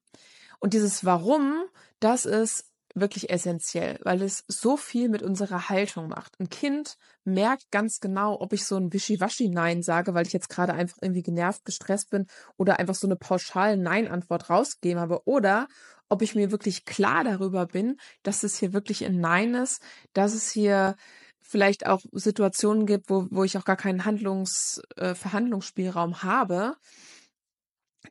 Und 0.59 0.75
dieses 0.75 1.05
Warum, 1.05 1.63
das 2.01 2.27
ist 2.27 2.68
wirklich 3.01 3.31
essentiell, 3.31 3.99
weil 4.03 4.23
es 4.23 4.45
so 4.49 4.77
viel 4.77 5.09
mit 5.09 5.23
unserer 5.23 5.69
Haltung 5.69 6.09
macht. 6.09 6.39
Ein 6.41 6.49
Kind 6.49 6.97
merkt 7.25 7.71
ganz 7.71 8.01
genau, 8.01 8.41
ob 8.41 8.53
ich 8.53 8.65
so 8.65 8.77
ein 8.77 8.93
Wischiwaschi-Nein 8.93 9.83
sage, 9.83 10.15
weil 10.15 10.27
ich 10.27 10.33
jetzt 10.33 10.49
gerade 10.49 10.75
einfach 10.75 10.99
irgendwie 11.01 11.23
genervt, 11.23 11.65
gestresst 11.65 12.11
bin 12.11 12.27
oder 12.57 12.79
einfach 12.79 12.95
so 12.95 13.07
eine 13.07 13.17
pauschale 13.17 13.77
Nein-Antwort 13.77 14.51
rausgegeben 14.51 15.01
habe 15.01 15.27
oder 15.27 15.69
ob 16.09 16.23
ich 16.23 16.35
mir 16.35 16.51
wirklich 16.51 16.85
klar 16.85 17.25
darüber 17.25 17.67
bin, 17.67 17.99
dass 18.23 18.43
es 18.43 18.59
hier 18.59 18.73
wirklich 18.73 19.05
ein 19.05 19.21
Nein 19.21 19.55
ist, 19.55 19.83
dass 20.15 20.35
es 20.35 20.51
hier 20.51 20.97
vielleicht 21.41 21.87
auch 21.87 22.01
Situationen 22.13 22.87
gibt, 22.87 23.11
wo, 23.11 23.27
wo 23.31 23.45
ich 23.45 23.57
auch 23.57 23.65
gar 23.65 23.77
keinen 23.77 24.05
Handlungs-, 24.05 24.83
äh, 24.97 25.15
Verhandlungsspielraum 25.15 26.23
habe 26.23 26.77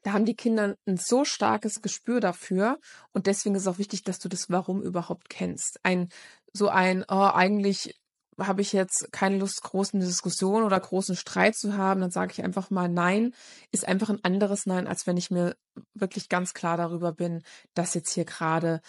da 0.03 0.13
haben 0.13 0.25
die 0.25 0.35
Kinder 0.35 0.75
ein 0.85 0.97
so 0.97 1.25
starkes 1.25 1.81
Gespür 1.81 2.19
dafür 2.19 2.79
und 3.13 3.27
deswegen 3.27 3.55
ist 3.55 3.63
es 3.63 3.67
auch 3.67 3.77
wichtig, 3.77 4.03
dass 4.03 4.19
du 4.19 4.29
das 4.29 4.49
Warum 4.49 4.81
überhaupt 4.81 5.29
kennst. 5.29 5.79
Ein 5.83 6.09
so 6.53 6.69
ein 6.69 7.03
oh, 7.07 7.29
eigentlich 7.33 7.95
habe 8.39 8.61
ich 8.61 8.73
jetzt 8.73 9.11
keine 9.11 9.37
Lust, 9.37 9.63
großen 9.63 9.99
Diskussionen 9.99 10.65
oder 10.65 10.79
großen 10.79 11.15
Streit 11.15 11.55
zu 11.55 11.75
haben, 11.75 12.01
dann 12.01 12.11
sage 12.11 12.31
ich 12.33 12.43
einfach 12.43 12.69
mal 12.69 12.87
Nein, 12.87 13.33
ist 13.71 13.87
einfach 13.87 14.09
ein 14.09 14.23
anderes 14.23 14.65
Nein, 14.65 14.87
als 14.87 15.07
wenn 15.07 15.17
ich 15.17 15.31
mir 15.31 15.55
wirklich 15.93 16.29
ganz 16.29 16.53
klar 16.53 16.77
darüber 16.77 17.11
bin, 17.13 17.41
dass 17.73 17.95
jetzt 17.95 18.11
hier 18.11 18.25
gerade 18.25 18.81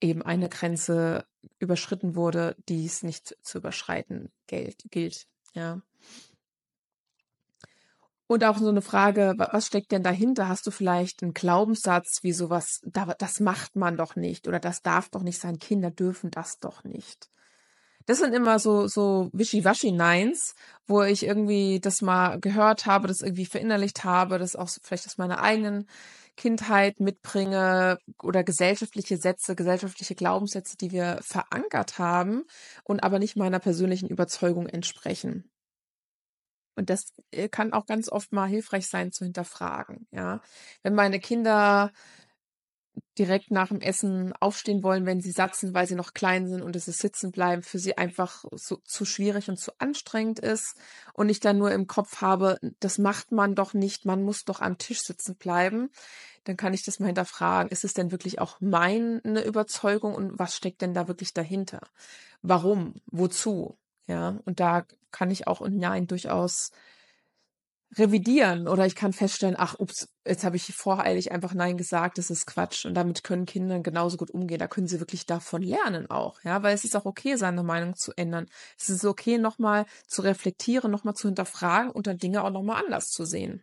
eben 0.00 0.22
eine 0.22 0.48
Grenze 0.48 1.24
überschritten 1.58 2.16
wurde, 2.16 2.56
die 2.68 2.84
es 2.84 3.02
nicht 3.02 3.36
zu 3.42 3.58
überschreiten 3.58 4.30
gilt. 4.46 4.82
ja. 5.54 5.80
Und 8.28 8.42
auch 8.44 8.58
so 8.58 8.68
eine 8.68 8.82
Frage, 8.82 9.34
was 9.36 9.66
steckt 9.66 9.92
denn 9.92 10.02
dahinter? 10.02 10.48
Hast 10.48 10.66
du 10.66 10.70
vielleicht 10.72 11.22
einen 11.22 11.32
Glaubenssatz 11.32 12.18
wie 12.22 12.32
sowas, 12.32 12.80
das 12.84 13.40
macht 13.40 13.76
man 13.76 13.96
doch 13.96 14.16
nicht 14.16 14.48
oder 14.48 14.58
das 14.58 14.82
darf 14.82 15.08
doch 15.10 15.22
nicht 15.22 15.40
sein, 15.40 15.58
Kinder 15.60 15.90
dürfen 15.90 16.30
das 16.32 16.58
doch 16.58 16.82
nicht. 16.82 17.30
Das 18.06 18.18
sind 18.18 18.34
immer 18.34 18.60
so, 18.60 18.86
so 18.86 19.30
Wischiwaschi-Neins, 19.32 20.54
wo 20.86 21.02
ich 21.02 21.24
irgendwie 21.26 21.80
das 21.80 22.02
mal 22.02 22.38
gehört 22.40 22.86
habe, 22.86 23.08
das 23.08 23.20
irgendwie 23.20 23.46
verinnerlicht 23.46 24.04
habe, 24.04 24.38
das 24.38 24.54
auch 24.54 24.68
vielleicht 24.82 25.06
aus 25.06 25.18
meiner 25.18 25.42
eigenen 25.42 25.88
Kindheit 26.36 27.00
mitbringe 27.00 27.98
oder 28.22 28.44
gesellschaftliche 28.44 29.16
Sätze, 29.16 29.56
gesellschaftliche 29.56 30.14
Glaubenssätze, 30.14 30.76
die 30.76 30.92
wir 30.92 31.18
verankert 31.22 31.98
haben 31.98 32.44
und 32.84 33.02
aber 33.02 33.18
nicht 33.18 33.36
meiner 33.36 33.58
persönlichen 33.58 34.08
Überzeugung 34.08 34.68
entsprechen. 34.68 35.50
Und 36.76 36.90
das 36.90 37.12
äh, 37.30 37.48
kann 37.48 37.72
auch 37.72 37.86
ganz 37.86 38.08
oft 38.08 38.32
mal 38.32 38.46
hilfreich 38.46 38.86
sein 38.86 39.10
zu 39.12 39.24
hinterfragen. 39.24 40.06
Ja, 40.12 40.40
wenn 40.82 40.94
meine 40.94 41.18
Kinder 41.18 41.90
direkt 43.18 43.50
nach 43.50 43.68
dem 43.68 43.80
Essen 43.80 44.32
aufstehen 44.40 44.82
wollen, 44.82 45.06
wenn 45.06 45.20
sie 45.20 45.30
satt 45.30 45.54
sind, 45.54 45.74
weil 45.74 45.86
sie 45.86 45.94
noch 45.94 46.12
klein 46.12 46.46
sind 46.48 46.62
und 46.62 46.76
es 46.76 46.88
ist 46.88 46.98
sitzen 46.98 47.30
bleiben 47.30 47.62
für 47.62 47.78
sie 47.78 47.96
einfach 47.96 48.44
so, 48.52 48.76
zu 48.84 49.04
schwierig 49.04 49.48
und 49.48 49.58
zu 49.58 49.72
anstrengend 49.78 50.38
ist 50.38 50.76
und 51.14 51.28
ich 51.28 51.40
dann 51.40 51.58
nur 51.58 51.72
im 51.72 51.86
Kopf 51.86 52.20
habe, 52.20 52.58
das 52.80 52.98
macht 52.98 53.32
man 53.32 53.54
doch 53.54 53.74
nicht, 53.74 54.04
man 54.04 54.22
muss 54.22 54.44
doch 54.44 54.60
am 54.60 54.78
Tisch 54.78 55.00
sitzen 55.00 55.36
bleiben, 55.36 55.90
dann 56.44 56.56
kann 56.56 56.74
ich 56.74 56.84
das 56.84 57.00
mal 57.00 57.06
hinterfragen. 57.06 57.70
Ist 57.70 57.84
es 57.84 57.94
denn 57.94 58.12
wirklich 58.12 58.38
auch 58.38 58.60
meine 58.60 59.44
Überzeugung 59.44 60.14
und 60.14 60.38
was 60.38 60.56
steckt 60.56 60.82
denn 60.82 60.94
da 60.94 61.08
wirklich 61.08 61.32
dahinter? 61.32 61.80
Warum? 62.42 62.94
Wozu? 63.06 63.76
Ja, 64.06 64.40
und 64.44 64.60
da 64.60 64.84
kann 65.10 65.30
ich 65.30 65.46
auch 65.46 65.60
ein 65.60 65.76
Nein 65.78 66.06
durchaus 66.06 66.70
revidieren 67.96 68.68
oder 68.68 68.84
ich 68.86 68.94
kann 68.96 69.12
feststellen, 69.12 69.54
ach, 69.58 69.76
ups, 69.78 70.08
jetzt 70.26 70.44
habe 70.44 70.56
ich 70.56 70.74
voreilig 70.74 71.32
einfach 71.32 71.54
Nein 71.54 71.76
gesagt, 71.78 72.18
das 72.18 72.30
ist 72.30 72.46
Quatsch. 72.46 72.84
Und 72.84 72.94
damit 72.94 73.22
können 73.24 73.46
Kinder 73.46 73.78
genauso 73.80 74.16
gut 74.16 74.30
umgehen. 74.30 74.58
Da 74.58 74.68
können 74.68 74.88
sie 74.88 75.00
wirklich 75.00 75.24
davon 75.26 75.62
lernen 75.62 76.10
auch, 76.10 76.40
ja, 76.42 76.62
weil 76.62 76.74
es 76.74 76.84
ist 76.84 76.96
auch 76.96 77.06
okay, 77.06 77.36
seine 77.36 77.62
Meinung 77.62 77.94
zu 77.96 78.12
ändern. 78.16 78.46
Es 78.78 78.88
ist 78.90 79.04
okay, 79.04 79.38
nochmal 79.38 79.86
zu 80.06 80.22
reflektieren, 80.22 80.90
nochmal 80.90 81.14
zu 81.14 81.28
hinterfragen 81.28 81.90
und 81.90 82.06
dann 82.06 82.18
Dinge 82.18 82.42
auch 82.44 82.50
nochmal 82.50 82.82
anders 82.84 83.08
zu 83.08 83.24
sehen. 83.24 83.62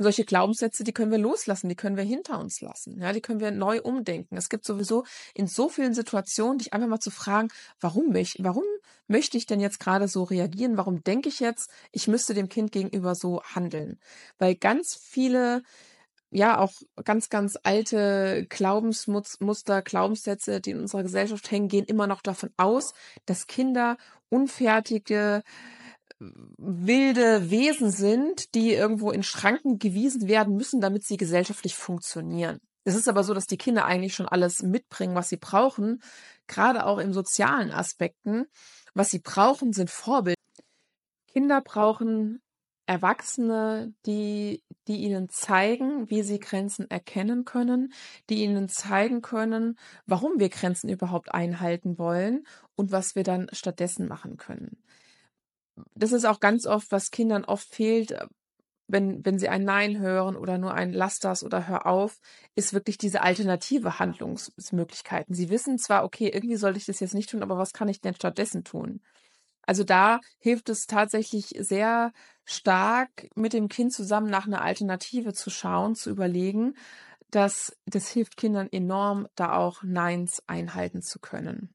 Und 0.00 0.04
solche 0.04 0.24
Glaubenssätze, 0.24 0.82
die 0.82 0.94
können 0.94 1.10
wir 1.10 1.18
loslassen, 1.18 1.68
die 1.68 1.74
können 1.74 1.98
wir 1.98 2.04
hinter 2.04 2.40
uns 2.40 2.62
lassen, 2.62 2.98
ja, 2.98 3.12
die 3.12 3.20
können 3.20 3.38
wir 3.38 3.50
neu 3.50 3.82
umdenken. 3.82 4.34
Es 4.38 4.48
gibt 4.48 4.64
sowieso 4.64 5.04
in 5.34 5.46
so 5.46 5.68
vielen 5.68 5.92
Situationen, 5.92 6.56
dich 6.56 6.72
einfach 6.72 6.88
mal 6.88 7.00
zu 7.00 7.10
fragen, 7.10 7.48
warum 7.82 8.08
mich, 8.08 8.36
warum 8.38 8.64
möchte 9.08 9.36
ich 9.36 9.44
denn 9.44 9.60
jetzt 9.60 9.78
gerade 9.78 10.08
so 10.08 10.22
reagieren? 10.22 10.78
Warum 10.78 11.04
denke 11.04 11.28
ich 11.28 11.38
jetzt, 11.38 11.70
ich 11.92 12.08
müsste 12.08 12.32
dem 12.32 12.48
Kind 12.48 12.72
gegenüber 12.72 13.14
so 13.14 13.42
handeln? 13.42 13.98
Weil 14.38 14.54
ganz 14.54 14.94
viele 14.94 15.62
ja 16.30 16.56
auch 16.56 16.72
ganz, 17.04 17.28
ganz 17.28 17.58
alte 17.62 18.46
Glaubensmuster, 18.48 19.82
Glaubenssätze, 19.82 20.62
die 20.62 20.70
in 20.70 20.80
unserer 20.80 21.02
Gesellschaft 21.02 21.50
hängen, 21.50 21.68
gehen 21.68 21.84
immer 21.84 22.06
noch 22.06 22.22
davon 22.22 22.48
aus, 22.56 22.94
dass 23.26 23.48
Kinder 23.48 23.98
unfertige, 24.30 25.42
wilde 26.20 27.50
Wesen 27.50 27.90
sind, 27.90 28.54
die 28.54 28.72
irgendwo 28.72 29.10
in 29.10 29.22
Schranken 29.22 29.78
gewiesen 29.78 30.28
werden 30.28 30.54
müssen, 30.54 30.80
damit 30.80 31.04
sie 31.04 31.16
gesellschaftlich 31.16 31.74
funktionieren. 31.74 32.60
Es 32.84 32.94
ist 32.94 33.08
aber 33.08 33.24
so, 33.24 33.34
dass 33.34 33.46
die 33.46 33.58
Kinder 33.58 33.84
eigentlich 33.84 34.14
schon 34.14 34.28
alles 34.28 34.62
mitbringen, 34.62 35.14
was 35.14 35.28
sie 35.28 35.36
brauchen, 35.36 36.02
gerade 36.46 36.86
auch 36.86 36.98
in 36.98 37.12
sozialen 37.12 37.70
Aspekten. 37.70 38.46
Was 38.94 39.10
sie 39.10 39.20
brauchen, 39.20 39.72
sind 39.72 39.90
Vorbilder. 39.90 40.34
Kinder 41.26 41.60
brauchen 41.60 42.42
Erwachsene, 42.86 43.94
die, 44.04 44.64
die 44.88 44.96
ihnen 45.04 45.28
zeigen, 45.28 46.10
wie 46.10 46.22
sie 46.22 46.40
Grenzen 46.40 46.90
erkennen 46.90 47.44
können, 47.44 47.92
die 48.28 48.42
ihnen 48.42 48.68
zeigen 48.68 49.22
können, 49.22 49.78
warum 50.06 50.40
wir 50.40 50.48
Grenzen 50.48 50.88
überhaupt 50.88 51.32
einhalten 51.32 51.98
wollen 51.98 52.44
und 52.74 52.90
was 52.90 53.14
wir 53.14 53.22
dann 53.22 53.48
stattdessen 53.52 54.08
machen 54.08 54.38
können. 54.38 54.82
Das 55.94 56.12
ist 56.12 56.24
auch 56.24 56.40
ganz 56.40 56.66
oft, 56.66 56.92
was 56.92 57.10
Kindern 57.10 57.44
oft 57.44 57.68
fehlt, 57.74 58.14
wenn, 58.88 59.24
wenn 59.24 59.38
sie 59.38 59.48
ein 59.48 59.64
Nein 59.64 59.98
hören 60.00 60.36
oder 60.36 60.58
nur 60.58 60.74
ein 60.74 60.92
Lass 60.92 61.18
das 61.20 61.44
oder 61.44 61.68
hör 61.68 61.86
auf, 61.86 62.18
ist 62.54 62.72
wirklich 62.74 62.98
diese 62.98 63.22
alternative 63.22 63.98
Handlungsmöglichkeiten. 63.98 65.34
Sie 65.34 65.50
wissen 65.50 65.78
zwar, 65.78 66.04
okay, 66.04 66.28
irgendwie 66.28 66.56
sollte 66.56 66.78
ich 66.78 66.86
das 66.86 67.00
jetzt 67.00 67.14
nicht 67.14 67.30
tun, 67.30 67.42
aber 67.42 67.56
was 67.58 67.72
kann 67.72 67.88
ich 67.88 68.00
denn 68.00 68.14
stattdessen 68.14 68.64
tun? 68.64 69.00
Also 69.62 69.84
da 69.84 70.20
hilft 70.38 70.68
es 70.68 70.86
tatsächlich 70.86 71.54
sehr 71.58 72.12
stark, 72.44 73.28
mit 73.36 73.52
dem 73.52 73.68
Kind 73.68 73.92
zusammen 73.92 74.28
nach 74.30 74.46
einer 74.46 74.62
Alternative 74.62 75.32
zu 75.34 75.50
schauen, 75.50 75.94
zu 75.94 76.10
überlegen. 76.10 76.74
dass 77.30 77.76
das 77.86 78.08
hilft 78.10 78.36
Kindern 78.36 78.68
enorm, 78.72 79.28
da 79.36 79.54
auch 79.56 79.82
Neins 79.84 80.42
einhalten 80.46 81.02
zu 81.02 81.20
können. 81.20 81.74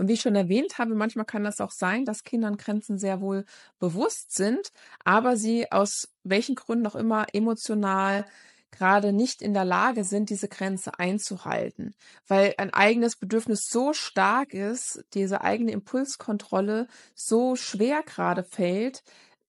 Und 0.00 0.08
wie 0.08 0.14
ich 0.14 0.22
schon 0.22 0.34
erwähnt 0.34 0.78
habe, 0.78 0.94
manchmal 0.94 1.26
kann 1.26 1.44
das 1.44 1.60
auch 1.60 1.72
sein, 1.72 2.06
dass 2.06 2.24
Kindern 2.24 2.56
Grenzen 2.56 2.96
sehr 2.96 3.20
wohl 3.20 3.44
bewusst 3.78 4.34
sind, 4.34 4.72
aber 5.04 5.36
sie 5.36 5.70
aus 5.70 6.08
welchen 6.24 6.54
Gründen 6.54 6.86
auch 6.86 6.94
immer 6.94 7.26
emotional 7.34 8.24
gerade 8.70 9.12
nicht 9.12 9.42
in 9.42 9.52
der 9.52 9.66
Lage 9.66 10.04
sind, 10.04 10.30
diese 10.30 10.48
Grenze 10.48 10.98
einzuhalten, 10.98 11.94
weil 12.26 12.54
ein 12.56 12.72
eigenes 12.72 13.16
Bedürfnis 13.16 13.66
so 13.68 13.92
stark 13.92 14.54
ist, 14.54 15.04
diese 15.12 15.42
eigene 15.42 15.72
Impulskontrolle 15.72 16.86
so 17.14 17.54
schwer 17.54 18.02
gerade 18.02 18.42
fällt, 18.42 19.02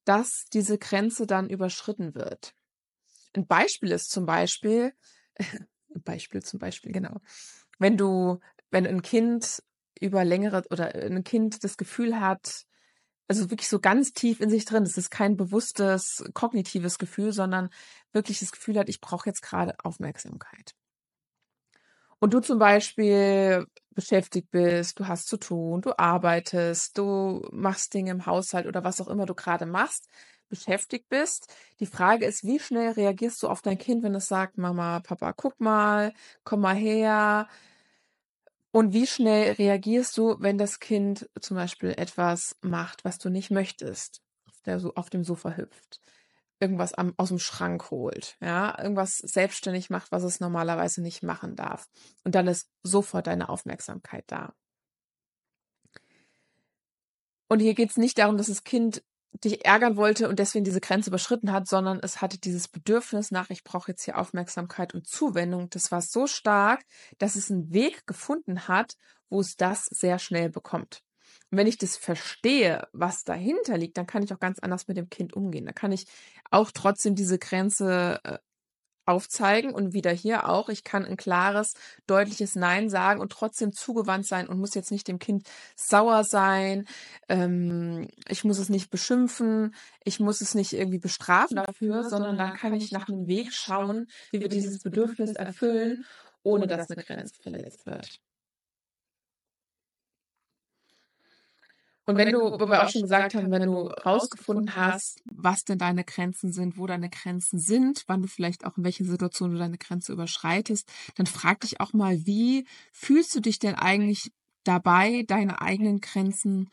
dass 0.03 0.47
diese 0.51 0.77
Grenze 0.77 1.27
dann 1.27 1.49
überschritten 1.49 2.13
wird. 2.13 2.53
Ein 3.37 3.47
Beispiel 3.47 3.91
ist 3.91 4.11
zum 4.11 4.25
Beispiel, 4.25 4.91
Beispiel 6.03 6.43
zum 6.43 6.59
Beispiel, 6.59 6.91
genau, 6.91 7.21
wenn 7.79 7.95
du, 7.95 8.41
wenn 8.69 8.85
ein 8.85 9.01
Kind 9.01 9.63
über 10.01 10.25
längere 10.25 10.63
oder 10.69 10.93
ein 10.95 11.23
Kind 11.23 11.63
das 11.63 11.77
Gefühl 11.77 12.19
hat, 12.19 12.65
also 13.27 13.49
wirklich 13.49 13.69
so 13.69 13.79
ganz 13.79 14.13
tief 14.13 14.41
in 14.41 14.49
sich 14.49 14.65
drin. 14.65 14.83
Es 14.83 14.97
ist 14.97 15.09
kein 15.11 15.37
bewusstes 15.37 16.23
kognitives 16.33 16.97
Gefühl, 16.97 17.31
sondern 17.31 17.69
wirklich 18.11 18.39
das 18.39 18.51
Gefühl 18.51 18.77
hat, 18.77 18.89
ich 18.89 18.99
brauche 18.99 19.29
jetzt 19.29 19.41
gerade 19.41 19.75
Aufmerksamkeit. 19.83 20.75
Und 22.19 22.33
du 22.33 22.39
zum 22.39 22.59
Beispiel 22.59 23.65
beschäftigt 23.95 24.51
bist, 24.51 24.99
du 24.99 25.07
hast 25.07 25.27
zu 25.27 25.37
tun, 25.37 25.81
du 25.81 25.97
arbeitest, 25.97 26.97
du 26.97 27.47
machst 27.51 27.93
Dinge 27.93 28.11
im 28.11 28.25
Haushalt 28.25 28.67
oder 28.67 28.83
was 28.83 29.01
auch 29.01 29.07
immer 29.07 29.25
du 29.25 29.33
gerade 29.33 29.65
machst, 29.65 30.07
beschäftigt 30.47 31.09
bist. 31.09 31.51
Die 31.79 31.87
Frage 31.87 32.25
ist, 32.25 32.43
wie 32.43 32.59
schnell 32.59 32.91
reagierst 32.91 33.41
du 33.41 33.47
auf 33.47 33.61
dein 33.61 33.77
Kind, 33.79 34.03
wenn 34.03 34.13
es 34.13 34.27
sagt, 34.27 34.57
Mama, 34.57 34.99
Papa, 34.99 35.33
guck 35.33 35.59
mal, 35.59 36.13
komm 36.43 36.61
mal 36.61 36.75
her, 36.75 37.47
und 38.71 38.93
wie 38.93 39.05
schnell 39.05 39.53
reagierst 39.53 40.17
du, 40.17 40.37
wenn 40.39 40.57
das 40.57 40.79
Kind 40.79 41.29
zum 41.39 41.57
Beispiel 41.57 41.89
etwas 41.91 42.55
macht, 42.61 43.03
was 43.03 43.17
du 43.17 43.29
nicht 43.29 43.51
möchtest, 43.51 44.21
der, 44.65 44.81
auf 44.95 45.09
dem 45.09 45.23
Sofa 45.23 45.51
hüpft, 45.57 45.99
irgendwas 46.59 46.93
am, 46.93 47.13
aus 47.17 47.29
dem 47.29 47.39
Schrank 47.39 47.91
holt, 47.91 48.37
ja, 48.39 48.77
irgendwas 48.81 49.17
selbstständig 49.17 49.89
macht, 49.89 50.11
was 50.11 50.23
es 50.23 50.39
normalerweise 50.39 51.01
nicht 51.01 51.21
machen 51.21 51.55
darf. 51.55 51.89
Und 52.23 52.35
dann 52.35 52.47
ist 52.47 52.69
sofort 52.83 53.27
deine 53.27 53.49
Aufmerksamkeit 53.49 54.23
da. 54.27 54.53
Und 57.49 57.59
hier 57.59 57.73
geht 57.73 57.89
es 57.89 57.97
nicht 57.97 58.17
darum, 58.17 58.37
dass 58.37 58.47
das 58.47 58.63
Kind 58.63 59.03
dich 59.33 59.65
ärgern 59.65 59.95
wollte 59.95 60.27
und 60.29 60.39
deswegen 60.39 60.65
diese 60.65 60.81
Grenze 60.81 61.09
überschritten 61.09 61.51
hat, 61.51 61.67
sondern 61.67 61.99
es 62.01 62.21
hatte 62.21 62.37
dieses 62.37 62.67
Bedürfnis 62.67 63.31
nach, 63.31 63.49
ich 63.49 63.63
brauche 63.63 63.91
jetzt 63.91 64.03
hier 64.03 64.17
Aufmerksamkeit 64.17 64.93
und 64.93 65.07
Zuwendung. 65.07 65.69
Das 65.69 65.91
war 65.91 66.01
so 66.01 66.27
stark, 66.27 66.83
dass 67.17 67.35
es 67.35 67.49
einen 67.49 67.71
Weg 67.73 68.05
gefunden 68.05 68.67
hat, 68.67 68.97
wo 69.29 69.39
es 69.39 69.55
das 69.55 69.85
sehr 69.85 70.19
schnell 70.19 70.49
bekommt. 70.49 71.03
Und 71.49 71.57
wenn 71.57 71.67
ich 71.67 71.77
das 71.77 71.97
verstehe, 71.97 72.87
was 72.93 73.23
dahinter 73.23 73.77
liegt, 73.77 73.97
dann 73.97 74.07
kann 74.07 74.23
ich 74.23 74.33
auch 74.33 74.39
ganz 74.39 74.59
anders 74.59 74.87
mit 74.87 74.97
dem 74.97 75.09
Kind 75.09 75.33
umgehen. 75.33 75.65
Da 75.65 75.73
kann 75.73 75.91
ich 75.91 76.05
auch 76.49 76.71
trotzdem 76.71 77.15
diese 77.15 77.39
Grenze 77.39 78.19
äh, 78.23 78.37
aufzeigen 79.05 79.73
und 79.73 79.93
wieder 79.93 80.11
hier 80.11 80.47
auch, 80.47 80.69
ich 80.69 80.83
kann 80.83 81.05
ein 81.05 81.17
klares, 81.17 81.73
deutliches 82.07 82.55
Nein 82.55 82.89
sagen 82.89 83.19
und 83.19 83.31
trotzdem 83.31 83.73
zugewandt 83.73 84.25
sein 84.25 84.47
und 84.47 84.59
muss 84.59 84.75
jetzt 84.75 84.91
nicht 84.91 85.07
dem 85.07 85.19
Kind 85.19 85.47
sauer 85.75 86.23
sein, 86.23 86.85
ähm, 87.29 88.07
ich 88.27 88.43
muss 88.43 88.59
es 88.59 88.69
nicht 88.69 88.89
beschimpfen, 88.89 89.75
ich 90.03 90.19
muss 90.19 90.41
es 90.41 90.55
nicht 90.55 90.73
irgendwie 90.73 90.99
bestrafen 90.99 91.57
dafür, 91.57 92.03
sondern 92.09 92.37
dann 92.37 92.53
kann 92.53 92.73
ich 92.73 92.91
nach 92.91 93.07
einem 93.07 93.27
Weg 93.27 93.53
schauen, 93.53 94.07
wie 94.31 94.39
wir 94.39 94.49
dieses 94.49 94.79
Bedürfnis 94.79 95.31
erfüllen, 95.33 96.05
ohne 96.43 96.67
dass 96.67 96.89
eine 96.89 97.03
Grenze 97.03 97.41
verletzt 97.41 97.85
wird. 97.85 98.19
Und 102.05 102.17
wenn 102.17 102.31
du, 102.31 102.39
wo 102.39 102.67
wir 102.67 102.83
auch 102.83 102.89
schon 102.89 103.03
gesagt 103.03 103.35
haben, 103.35 103.51
wenn 103.51 103.61
du 103.61 103.87
rausgefunden 103.87 104.75
hast, 104.75 105.21
was 105.31 105.63
denn 105.63 105.77
deine 105.77 106.03
Grenzen 106.03 106.51
sind, 106.51 106.77
wo 106.77 106.87
deine 106.87 107.09
Grenzen 107.09 107.59
sind, 107.59 108.03
wann 108.07 108.23
du 108.23 108.27
vielleicht 108.27 108.65
auch 108.65 108.77
in 108.77 108.83
welchen 108.83 109.05
Situationen 109.05 109.55
du 109.55 109.59
deine 109.59 109.77
Grenze 109.77 110.11
überschreitest, 110.11 110.91
dann 111.15 111.27
frag 111.27 111.61
dich 111.61 111.79
auch 111.79 111.93
mal, 111.93 112.25
wie 112.25 112.65
fühlst 112.91 113.35
du 113.35 113.39
dich 113.39 113.59
denn 113.59 113.75
eigentlich 113.75 114.31
dabei, 114.63 115.23
deine 115.27 115.61
eigenen 115.61 116.01
Grenzen 116.01 116.69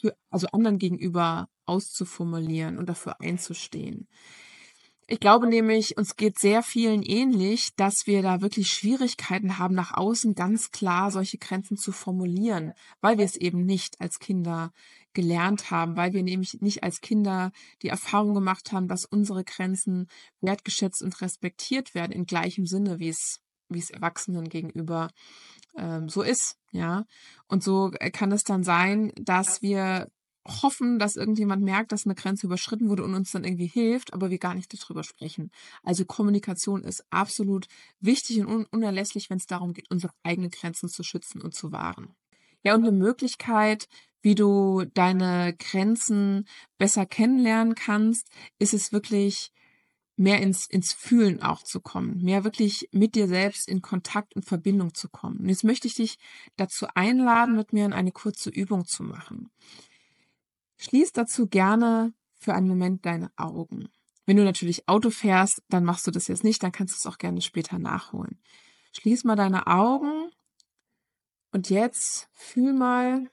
für, 0.00 0.16
also 0.30 0.46
anderen 0.48 0.78
gegenüber 0.78 1.48
auszuformulieren 1.66 2.78
und 2.78 2.88
dafür 2.88 3.20
einzustehen? 3.20 4.06
Ich 5.06 5.20
glaube 5.20 5.46
nämlich, 5.46 5.98
uns 5.98 6.16
geht 6.16 6.38
sehr 6.38 6.62
vielen 6.62 7.02
ähnlich, 7.02 7.74
dass 7.76 8.06
wir 8.06 8.22
da 8.22 8.40
wirklich 8.40 8.70
Schwierigkeiten 8.70 9.58
haben, 9.58 9.74
nach 9.74 9.92
außen 9.92 10.34
ganz 10.34 10.70
klar 10.70 11.10
solche 11.10 11.36
Grenzen 11.36 11.76
zu 11.76 11.92
formulieren, 11.92 12.72
weil 13.02 13.18
wir 13.18 13.24
es 13.26 13.36
eben 13.36 13.66
nicht 13.66 14.00
als 14.00 14.18
Kinder 14.18 14.72
gelernt 15.12 15.70
haben, 15.70 15.96
weil 15.96 16.14
wir 16.14 16.22
nämlich 16.22 16.60
nicht 16.62 16.82
als 16.82 17.02
Kinder 17.02 17.52
die 17.82 17.88
Erfahrung 17.88 18.34
gemacht 18.34 18.72
haben, 18.72 18.88
dass 18.88 19.04
unsere 19.04 19.44
Grenzen 19.44 20.08
wertgeschätzt 20.40 21.02
und 21.02 21.20
respektiert 21.20 21.94
werden, 21.94 22.12
in 22.12 22.24
gleichem 22.24 22.66
Sinne, 22.66 22.98
wie 22.98 23.10
es, 23.10 23.40
wie 23.68 23.78
es 23.78 23.90
Erwachsenen 23.90 24.48
gegenüber 24.48 25.10
ähm, 25.76 26.08
so 26.08 26.22
ist, 26.22 26.56
ja. 26.72 27.04
Und 27.46 27.62
so 27.62 27.90
kann 28.12 28.32
es 28.32 28.42
dann 28.42 28.64
sein, 28.64 29.12
dass 29.16 29.60
wir 29.60 30.10
hoffen, 30.46 30.98
dass 30.98 31.16
irgendjemand 31.16 31.62
merkt, 31.62 31.92
dass 31.92 32.04
eine 32.04 32.14
Grenze 32.14 32.46
überschritten 32.46 32.88
wurde 32.88 33.04
und 33.04 33.14
uns 33.14 33.30
dann 33.30 33.44
irgendwie 33.44 33.66
hilft, 33.66 34.12
aber 34.12 34.30
wir 34.30 34.38
gar 34.38 34.54
nicht 34.54 34.72
darüber 34.72 35.02
sprechen. 35.02 35.50
Also 35.82 36.04
Kommunikation 36.04 36.84
ist 36.84 37.04
absolut 37.10 37.66
wichtig 38.00 38.44
und 38.44 38.66
unerlässlich, 38.66 39.30
wenn 39.30 39.38
es 39.38 39.46
darum 39.46 39.72
geht, 39.72 39.90
unsere 39.90 40.12
eigenen 40.22 40.50
Grenzen 40.50 40.88
zu 40.88 41.02
schützen 41.02 41.40
und 41.40 41.54
zu 41.54 41.72
wahren. 41.72 42.14
Ja, 42.62 42.74
und 42.74 42.82
eine 42.82 42.92
Möglichkeit, 42.92 43.88
wie 44.22 44.34
du 44.34 44.84
deine 44.94 45.54
Grenzen 45.58 46.46
besser 46.78 47.04
kennenlernen 47.04 47.74
kannst, 47.74 48.28
ist 48.58 48.72
es 48.72 48.92
wirklich 48.92 49.52
mehr 50.16 50.40
ins, 50.40 50.66
ins 50.66 50.92
Fühlen 50.92 51.42
auch 51.42 51.62
zu 51.62 51.80
kommen, 51.80 52.22
mehr 52.22 52.44
wirklich 52.44 52.88
mit 52.92 53.16
dir 53.16 53.26
selbst 53.28 53.68
in 53.68 53.82
Kontakt 53.82 54.36
und 54.36 54.44
Verbindung 54.44 54.94
zu 54.94 55.08
kommen. 55.08 55.40
Und 55.40 55.48
jetzt 55.48 55.64
möchte 55.64 55.88
ich 55.88 55.94
dich 55.94 56.18
dazu 56.56 56.86
einladen, 56.94 57.56
mit 57.56 57.72
mir 57.72 57.92
eine 57.92 58.12
kurze 58.12 58.50
Übung 58.50 58.86
zu 58.86 59.02
machen. 59.02 59.50
Schließ 60.84 61.12
dazu 61.12 61.46
gerne 61.46 62.12
für 62.36 62.52
einen 62.52 62.68
Moment 62.68 63.06
deine 63.06 63.30
Augen. 63.36 63.88
Wenn 64.26 64.36
du 64.36 64.44
natürlich 64.44 64.86
Auto 64.86 65.08
fährst, 65.08 65.62
dann 65.70 65.82
machst 65.82 66.06
du 66.06 66.10
das 66.10 66.28
jetzt 66.28 66.44
nicht, 66.44 66.62
dann 66.62 66.72
kannst 66.72 66.92
du 66.94 66.98
es 66.98 67.10
auch 67.10 67.16
gerne 67.16 67.40
später 67.40 67.78
nachholen. 67.78 68.38
Schließ 68.92 69.24
mal 69.24 69.34
deine 69.34 69.66
Augen 69.66 70.30
und 71.52 71.70
jetzt 71.70 72.28
fühl 72.34 72.74
mal 72.74 73.30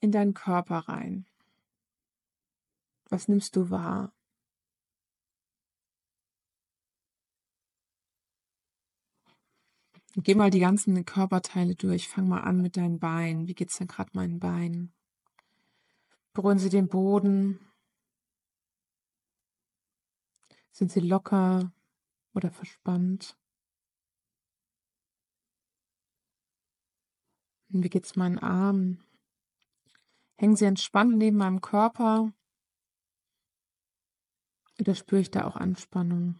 in 0.00 0.12
deinen 0.12 0.32
Körper 0.32 0.78
rein. 0.88 1.26
Was 3.10 3.28
nimmst 3.28 3.54
du 3.54 3.68
wahr? 3.68 4.14
Geh 10.16 10.34
mal 10.34 10.48
die 10.48 10.60
ganzen 10.60 11.04
Körperteile 11.04 11.74
durch. 11.74 12.08
Fang 12.08 12.28
mal 12.28 12.40
an 12.40 12.62
mit 12.62 12.78
deinen 12.78 12.98
Beinen. 12.98 13.46
Wie 13.46 13.54
geht's 13.54 13.76
denn 13.76 13.88
gerade 13.88 14.10
meinen 14.14 14.40
Beinen? 14.40 14.94
Berühren 16.38 16.60
Sie 16.60 16.68
den 16.68 16.86
Boden. 16.86 17.58
Sind 20.70 20.92
sie 20.92 21.00
locker 21.00 21.72
oder 22.32 22.52
verspannt? 22.52 23.36
Wie 27.66 27.88
geht's 27.88 28.14
meinen 28.14 28.38
Armen? 28.38 29.02
Hängen 30.36 30.54
sie 30.54 30.66
entspannt 30.66 31.18
neben 31.18 31.38
meinem 31.38 31.60
Körper? 31.60 32.32
Oder 34.78 34.94
spüre 34.94 35.22
ich 35.22 35.32
da 35.32 35.44
auch 35.44 35.56
Anspannung? 35.56 36.38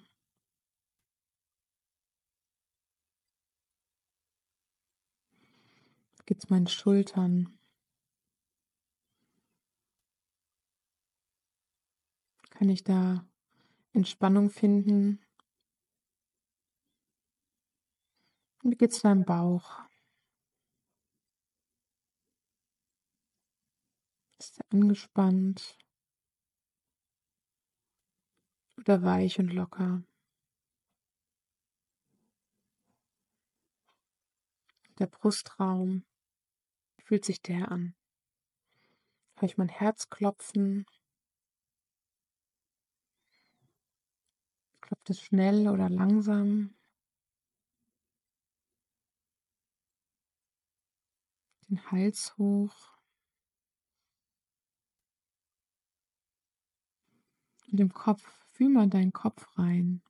Geht's 6.25 6.49
meinen 6.51 6.69
Schultern? 6.69 7.58
Kann 12.59 12.71
ich 12.71 12.83
da 12.83 13.25
Entspannung 13.93 14.51
finden? 14.51 15.25
Wie 18.65 18.75
geht's 18.75 19.03
deinem 19.03 19.25
Bauch? 19.25 19.79
Ist 24.41 24.59
er 24.59 24.73
angespannt? 24.73 25.79
Oder 28.77 29.05
weich 29.05 29.39
und 29.39 29.53
locker? 29.53 30.03
Der 34.99 35.07
Brustraum 35.07 36.05
fühlt 37.05 37.25
sich 37.25 37.41
der 37.41 37.71
an? 37.71 37.95
Höre 39.37 39.49
ich 39.49 39.59
mein 39.59 39.69
Herz 39.69 40.11
klopfen? 40.11 40.87
Klopft 44.89 45.11
es 45.11 45.21
schnell 45.21 45.69
oder 45.69 45.91
langsam? 45.91 46.75
Den 51.69 51.91
Hals 51.91 52.39
hoch. 52.39 52.75
Und 57.71 57.81
im 57.81 57.93
Kopf, 57.93 58.23
fühl 58.53 58.71
mal 58.71 58.89
deinen 58.89 59.13
Kopf 59.13 59.59
rein. 59.59 60.01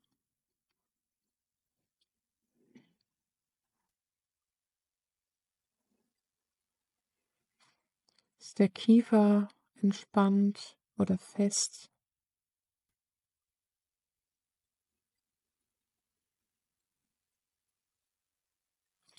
Ist 8.38 8.60
der 8.60 8.68
Kiefer 8.68 9.48
entspannt 9.74 10.78
oder 10.96 11.18
fest? 11.18 11.90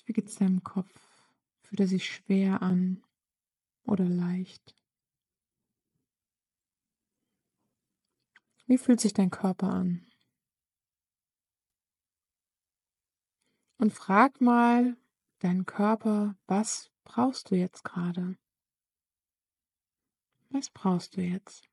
Wie 0.10 0.14
geht 0.14 0.28
es 0.28 0.38
deinem 0.38 0.64
Kopf? 0.64 0.92
Fühlt 1.62 1.82
er 1.82 1.88
sich 1.88 2.12
schwer 2.12 2.64
an 2.64 3.04
oder 3.84 4.06
leicht? 4.06 4.76
Wie 8.66 8.80
fühlt 8.80 9.02
sich 9.02 9.14
dein 9.14 9.30
Körper 9.30 9.70
an? 9.70 10.12
Und 13.78 13.94
frag 13.94 14.42
mal 14.42 14.98
deinen 15.38 15.68
Körper, 15.68 16.36
was 16.48 16.90
brauchst 17.04 17.52
du 17.52 17.56
jetzt 17.56 17.84
gerade? 17.84 18.36
Was 20.50 20.72
brauchst 20.72 21.18
du 21.18 21.22
jetzt? 21.22 21.69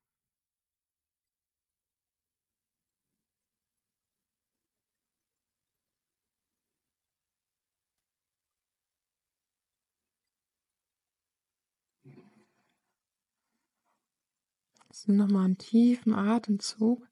Also 14.97 15.11
nochmal 15.11 15.45
einen 15.45 15.59
tiefen 15.59 16.15
Atemzug. 16.15 17.07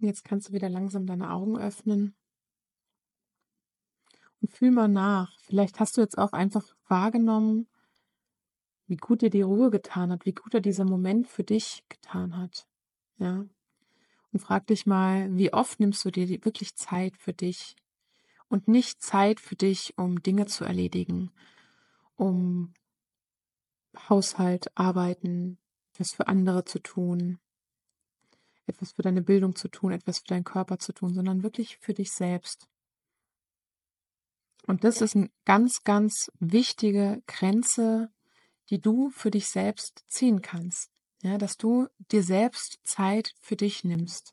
Jetzt 0.00 0.24
kannst 0.24 0.48
du 0.48 0.52
wieder 0.52 0.68
langsam 0.68 1.06
deine 1.06 1.30
Augen 1.30 1.56
öffnen 1.56 2.16
und 4.40 4.50
fühl 4.50 4.72
mal 4.72 4.88
nach. 4.88 5.38
Vielleicht 5.38 5.78
hast 5.78 5.96
du 5.96 6.00
jetzt 6.00 6.18
auch 6.18 6.32
einfach 6.32 6.74
wahrgenommen, 6.88 7.68
wie 8.88 8.96
gut 8.96 9.22
dir 9.22 9.30
die 9.30 9.42
Ruhe 9.42 9.70
getan 9.70 10.10
hat, 10.10 10.26
wie 10.26 10.34
gut 10.34 10.52
er 10.52 10.60
dieser 10.60 10.84
Moment 10.84 11.28
für 11.28 11.44
dich 11.44 11.84
getan 11.88 12.36
hat. 12.36 12.66
Ja. 13.18 13.46
Und 14.32 14.40
frag 14.40 14.66
dich 14.66 14.84
mal, 14.84 15.32
wie 15.38 15.52
oft 15.52 15.78
nimmst 15.78 16.04
du 16.04 16.10
dir 16.10 16.28
wirklich 16.44 16.74
Zeit 16.74 17.16
für 17.16 17.32
dich 17.32 17.76
und 18.54 18.68
nicht 18.68 19.02
Zeit 19.02 19.40
für 19.40 19.56
dich, 19.56 19.98
um 19.98 20.22
Dinge 20.22 20.46
zu 20.46 20.64
erledigen, 20.64 21.32
um 22.14 22.72
Haushalt, 24.08 24.70
Arbeiten, 24.76 25.58
was 25.98 26.12
für 26.12 26.28
andere 26.28 26.64
zu 26.64 26.78
tun, 26.78 27.40
etwas 28.66 28.92
für 28.92 29.02
deine 29.02 29.22
Bildung 29.22 29.56
zu 29.56 29.66
tun, 29.66 29.90
etwas 29.90 30.20
für 30.20 30.28
deinen 30.28 30.44
Körper 30.44 30.78
zu 30.78 30.92
tun, 30.92 31.14
sondern 31.14 31.42
wirklich 31.42 31.78
für 31.78 31.94
dich 31.94 32.12
selbst. 32.12 32.68
Und 34.68 34.84
das 34.84 35.00
ist 35.00 35.16
eine 35.16 35.30
ganz, 35.44 35.82
ganz 35.82 36.30
wichtige 36.38 37.24
Grenze, 37.26 38.12
die 38.70 38.80
du 38.80 39.10
für 39.10 39.32
dich 39.32 39.48
selbst 39.48 40.04
ziehen 40.06 40.42
kannst. 40.42 40.92
Ja, 41.24 41.38
dass 41.38 41.56
du 41.56 41.88
dir 42.12 42.22
selbst 42.22 42.78
Zeit 42.84 43.34
für 43.40 43.56
dich 43.56 43.82
nimmst. 43.82 44.30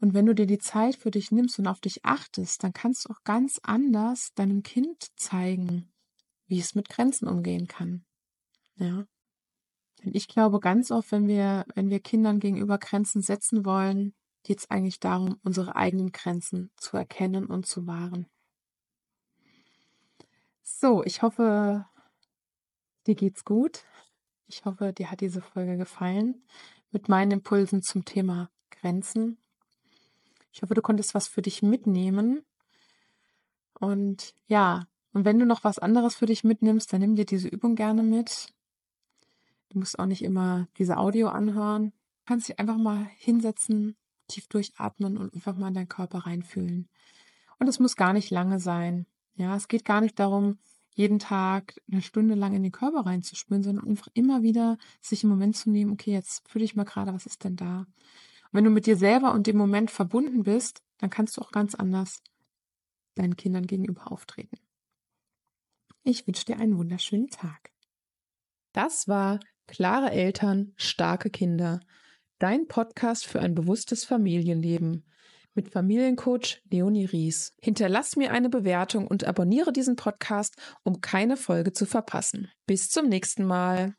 Und 0.00 0.14
wenn 0.14 0.26
du 0.26 0.34
dir 0.34 0.46
die 0.46 0.58
Zeit 0.58 0.96
für 0.96 1.10
dich 1.10 1.32
nimmst 1.32 1.58
und 1.58 1.66
auf 1.66 1.80
dich 1.80 2.04
achtest, 2.04 2.62
dann 2.62 2.72
kannst 2.72 3.04
du 3.04 3.10
auch 3.10 3.24
ganz 3.24 3.58
anders 3.62 4.32
deinem 4.34 4.62
Kind 4.62 5.08
zeigen, 5.16 5.90
wie 6.46 6.60
es 6.60 6.74
mit 6.74 6.88
Grenzen 6.88 7.26
umgehen 7.26 7.66
kann. 7.66 8.04
Ja. 8.76 9.06
Denn 10.02 10.14
ich 10.14 10.28
glaube 10.28 10.60
ganz 10.60 10.92
oft, 10.92 11.10
wenn 11.10 11.26
wir, 11.26 11.64
wenn 11.74 11.90
wir 11.90 11.98
Kindern 11.98 12.38
gegenüber 12.38 12.78
Grenzen 12.78 13.22
setzen 13.22 13.64
wollen, 13.64 14.14
geht 14.44 14.60
es 14.60 14.70
eigentlich 14.70 15.00
darum, 15.00 15.40
unsere 15.42 15.74
eigenen 15.74 16.12
Grenzen 16.12 16.70
zu 16.76 16.96
erkennen 16.96 17.46
und 17.46 17.66
zu 17.66 17.86
wahren. 17.86 18.26
So, 20.62 21.02
ich 21.02 21.22
hoffe, 21.22 21.86
dir 23.06 23.16
geht's 23.16 23.44
gut. 23.44 23.82
Ich 24.46 24.64
hoffe, 24.64 24.92
dir 24.92 25.10
hat 25.10 25.20
diese 25.20 25.42
Folge 25.42 25.76
gefallen 25.76 26.44
mit 26.92 27.08
meinen 27.08 27.32
Impulsen 27.32 27.82
zum 27.82 28.04
Thema 28.04 28.50
Grenzen. 28.70 29.38
Ich 30.52 30.62
hoffe, 30.62 30.74
du 30.74 30.82
konntest 30.82 31.14
was 31.14 31.28
für 31.28 31.42
dich 31.42 31.62
mitnehmen. 31.62 32.42
Und 33.78 34.34
ja, 34.46 34.86
und 35.12 35.24
wenn 35.24 35.38
du 35.38 35.46
noch 35.46 35.64
was 35.64 35.78
anderes 35.78 36.16
für 36.16 36.26
dich 36.26 36.44
mitnimmst, 36.44 36.92
dann 36.92 37.00
nimm 37.00 37.16
dir 37.16 37.24
diese 37.24 37.48
Übung 37.48 37.74
gerne 37.74 38.02
mit. 38.02 38.52
Du 39.70 39.78
musst 39.78 39.98
auch 39.98 40.06
nicht 40.06 40.22
immer 40.22 40.68
diese 40.78 40.96
Audio 40.96 41.28
anhören. 41.28 41.90
Du 41.90 42.24
kannst 42.26 42.48
dich 42.48 42.58
einfach 42.58 42.76
mal 42.76 43.08
hinsetzen, 43.16 43.96
tief 44.26 44.48
durchatmen 44.48 45.16
und 45.16 45.34
einfach 45.34 45.56
mal 45.56 45.68
in 45.68 45.74
deinen 45.74 45.88
Körper 45.88 46.20
reinfühlen. 46.20 46.88
Und 47.58 47.68
es 47.68 47.78
muss 47.78 47.96
gar 47.96 48.12
nicht 48.12 48.30
lange 48.30 48.60
sein. 48.60 49.06
Ja, 49.34 49.56
es 49.56 49.68
geht 49.68 49.84
gar 49.84 50.00
nicht 50.00 50.18
darum, 50.18 50.58
jeden 50.94 51.20
Tag 51.20 51.80
eine 51.90 52.02
Stunde 52.02 52.34
lang 52.34 52.54
in 52.54 52.62
den 52.64 52.72
Körper 52.72 53.06
reinzuspüren, 53.06 53.62
sondern 53.62 53.86
einfach 53.86 54.08
immer 54.14 54.42
wieder 54.42 54.78
sich 55.00 55.22
im 55.22 55.30
Moment 55.30 55.56
zu 55.56 55.70
nehmen, 55.70 55.92
okay, 55.92 56.12
jetzt 56.12 56.48
fühle 56.48 56.64
ich 56.64 56.74
mal 56.74 56.84
gerade, 56.84 57.14
was 57.14 57.24
ist 57.24 57.44
denn 57.44 57.54
da? 57.54 57.86
Und 58.50 58.58
wenn 58.58 58.64
du 58.64 58.70
mit 58.70 58.86
dir 58.86 58.96
selber 58.96 59.32
und 59.32 59.46
dem 59.46 59.56
Moment 59.56 59.90
verbunden 59.90 60.42
bist, 60.42 60.82
dann 60.98 61.10
kannst 61.10 61.36
du 61.36 61.42
auch 61.42 61.52
ganz 61.52 61.74
anders 61.74 62.22
deinen 63.14 63.36
Kindern 63.36 63.66
gegenüber 63.66 64.10
auftreten. 64.10 64.58
Ich 66.04 66.26
wünsche 66.26 66.44
dir 66.44 66.58
einen 66.58 66.78
wunderschönen 66.78 67.28
Tag. 67.28 67.72
Das 68.72 69.08
war 69.08 69.40
Klare 69.68 70.10
Eltern, 70.10 70.72
starke 70.76 71.28
Kinder. 71.28 71.80
Dein 72.38 72.68
Podcast 72.68 73.26
für 73.26 73.40
ein 73.40 73.54
bewusstes 73.54 74.06
Familienleben 74.06 75.04
mit 75.52 75.68
Familiencoach 75.68 76.62
Leonie 76.70 77.04
Ries. 77.04 77.52
Hinterlass 77.60 78.16
mir 78.16 78.32
eine 78.32 78.48
Bewertung 78.48 79.06
und 79.06 79.24
abonniere 79.24 79.72
diesen 79.72 79.96
Podcast, 79.96 80.56
um 80.84 81.02
keine 81.02 81.36
Folge 81.36 81.74
zu 81.74 81.84
verpassen. 81.84 82.50
Bis 82.66 82.88
zum 82.88 83.08
nächsten 83.08 83.44
Mal. 83.44 83.97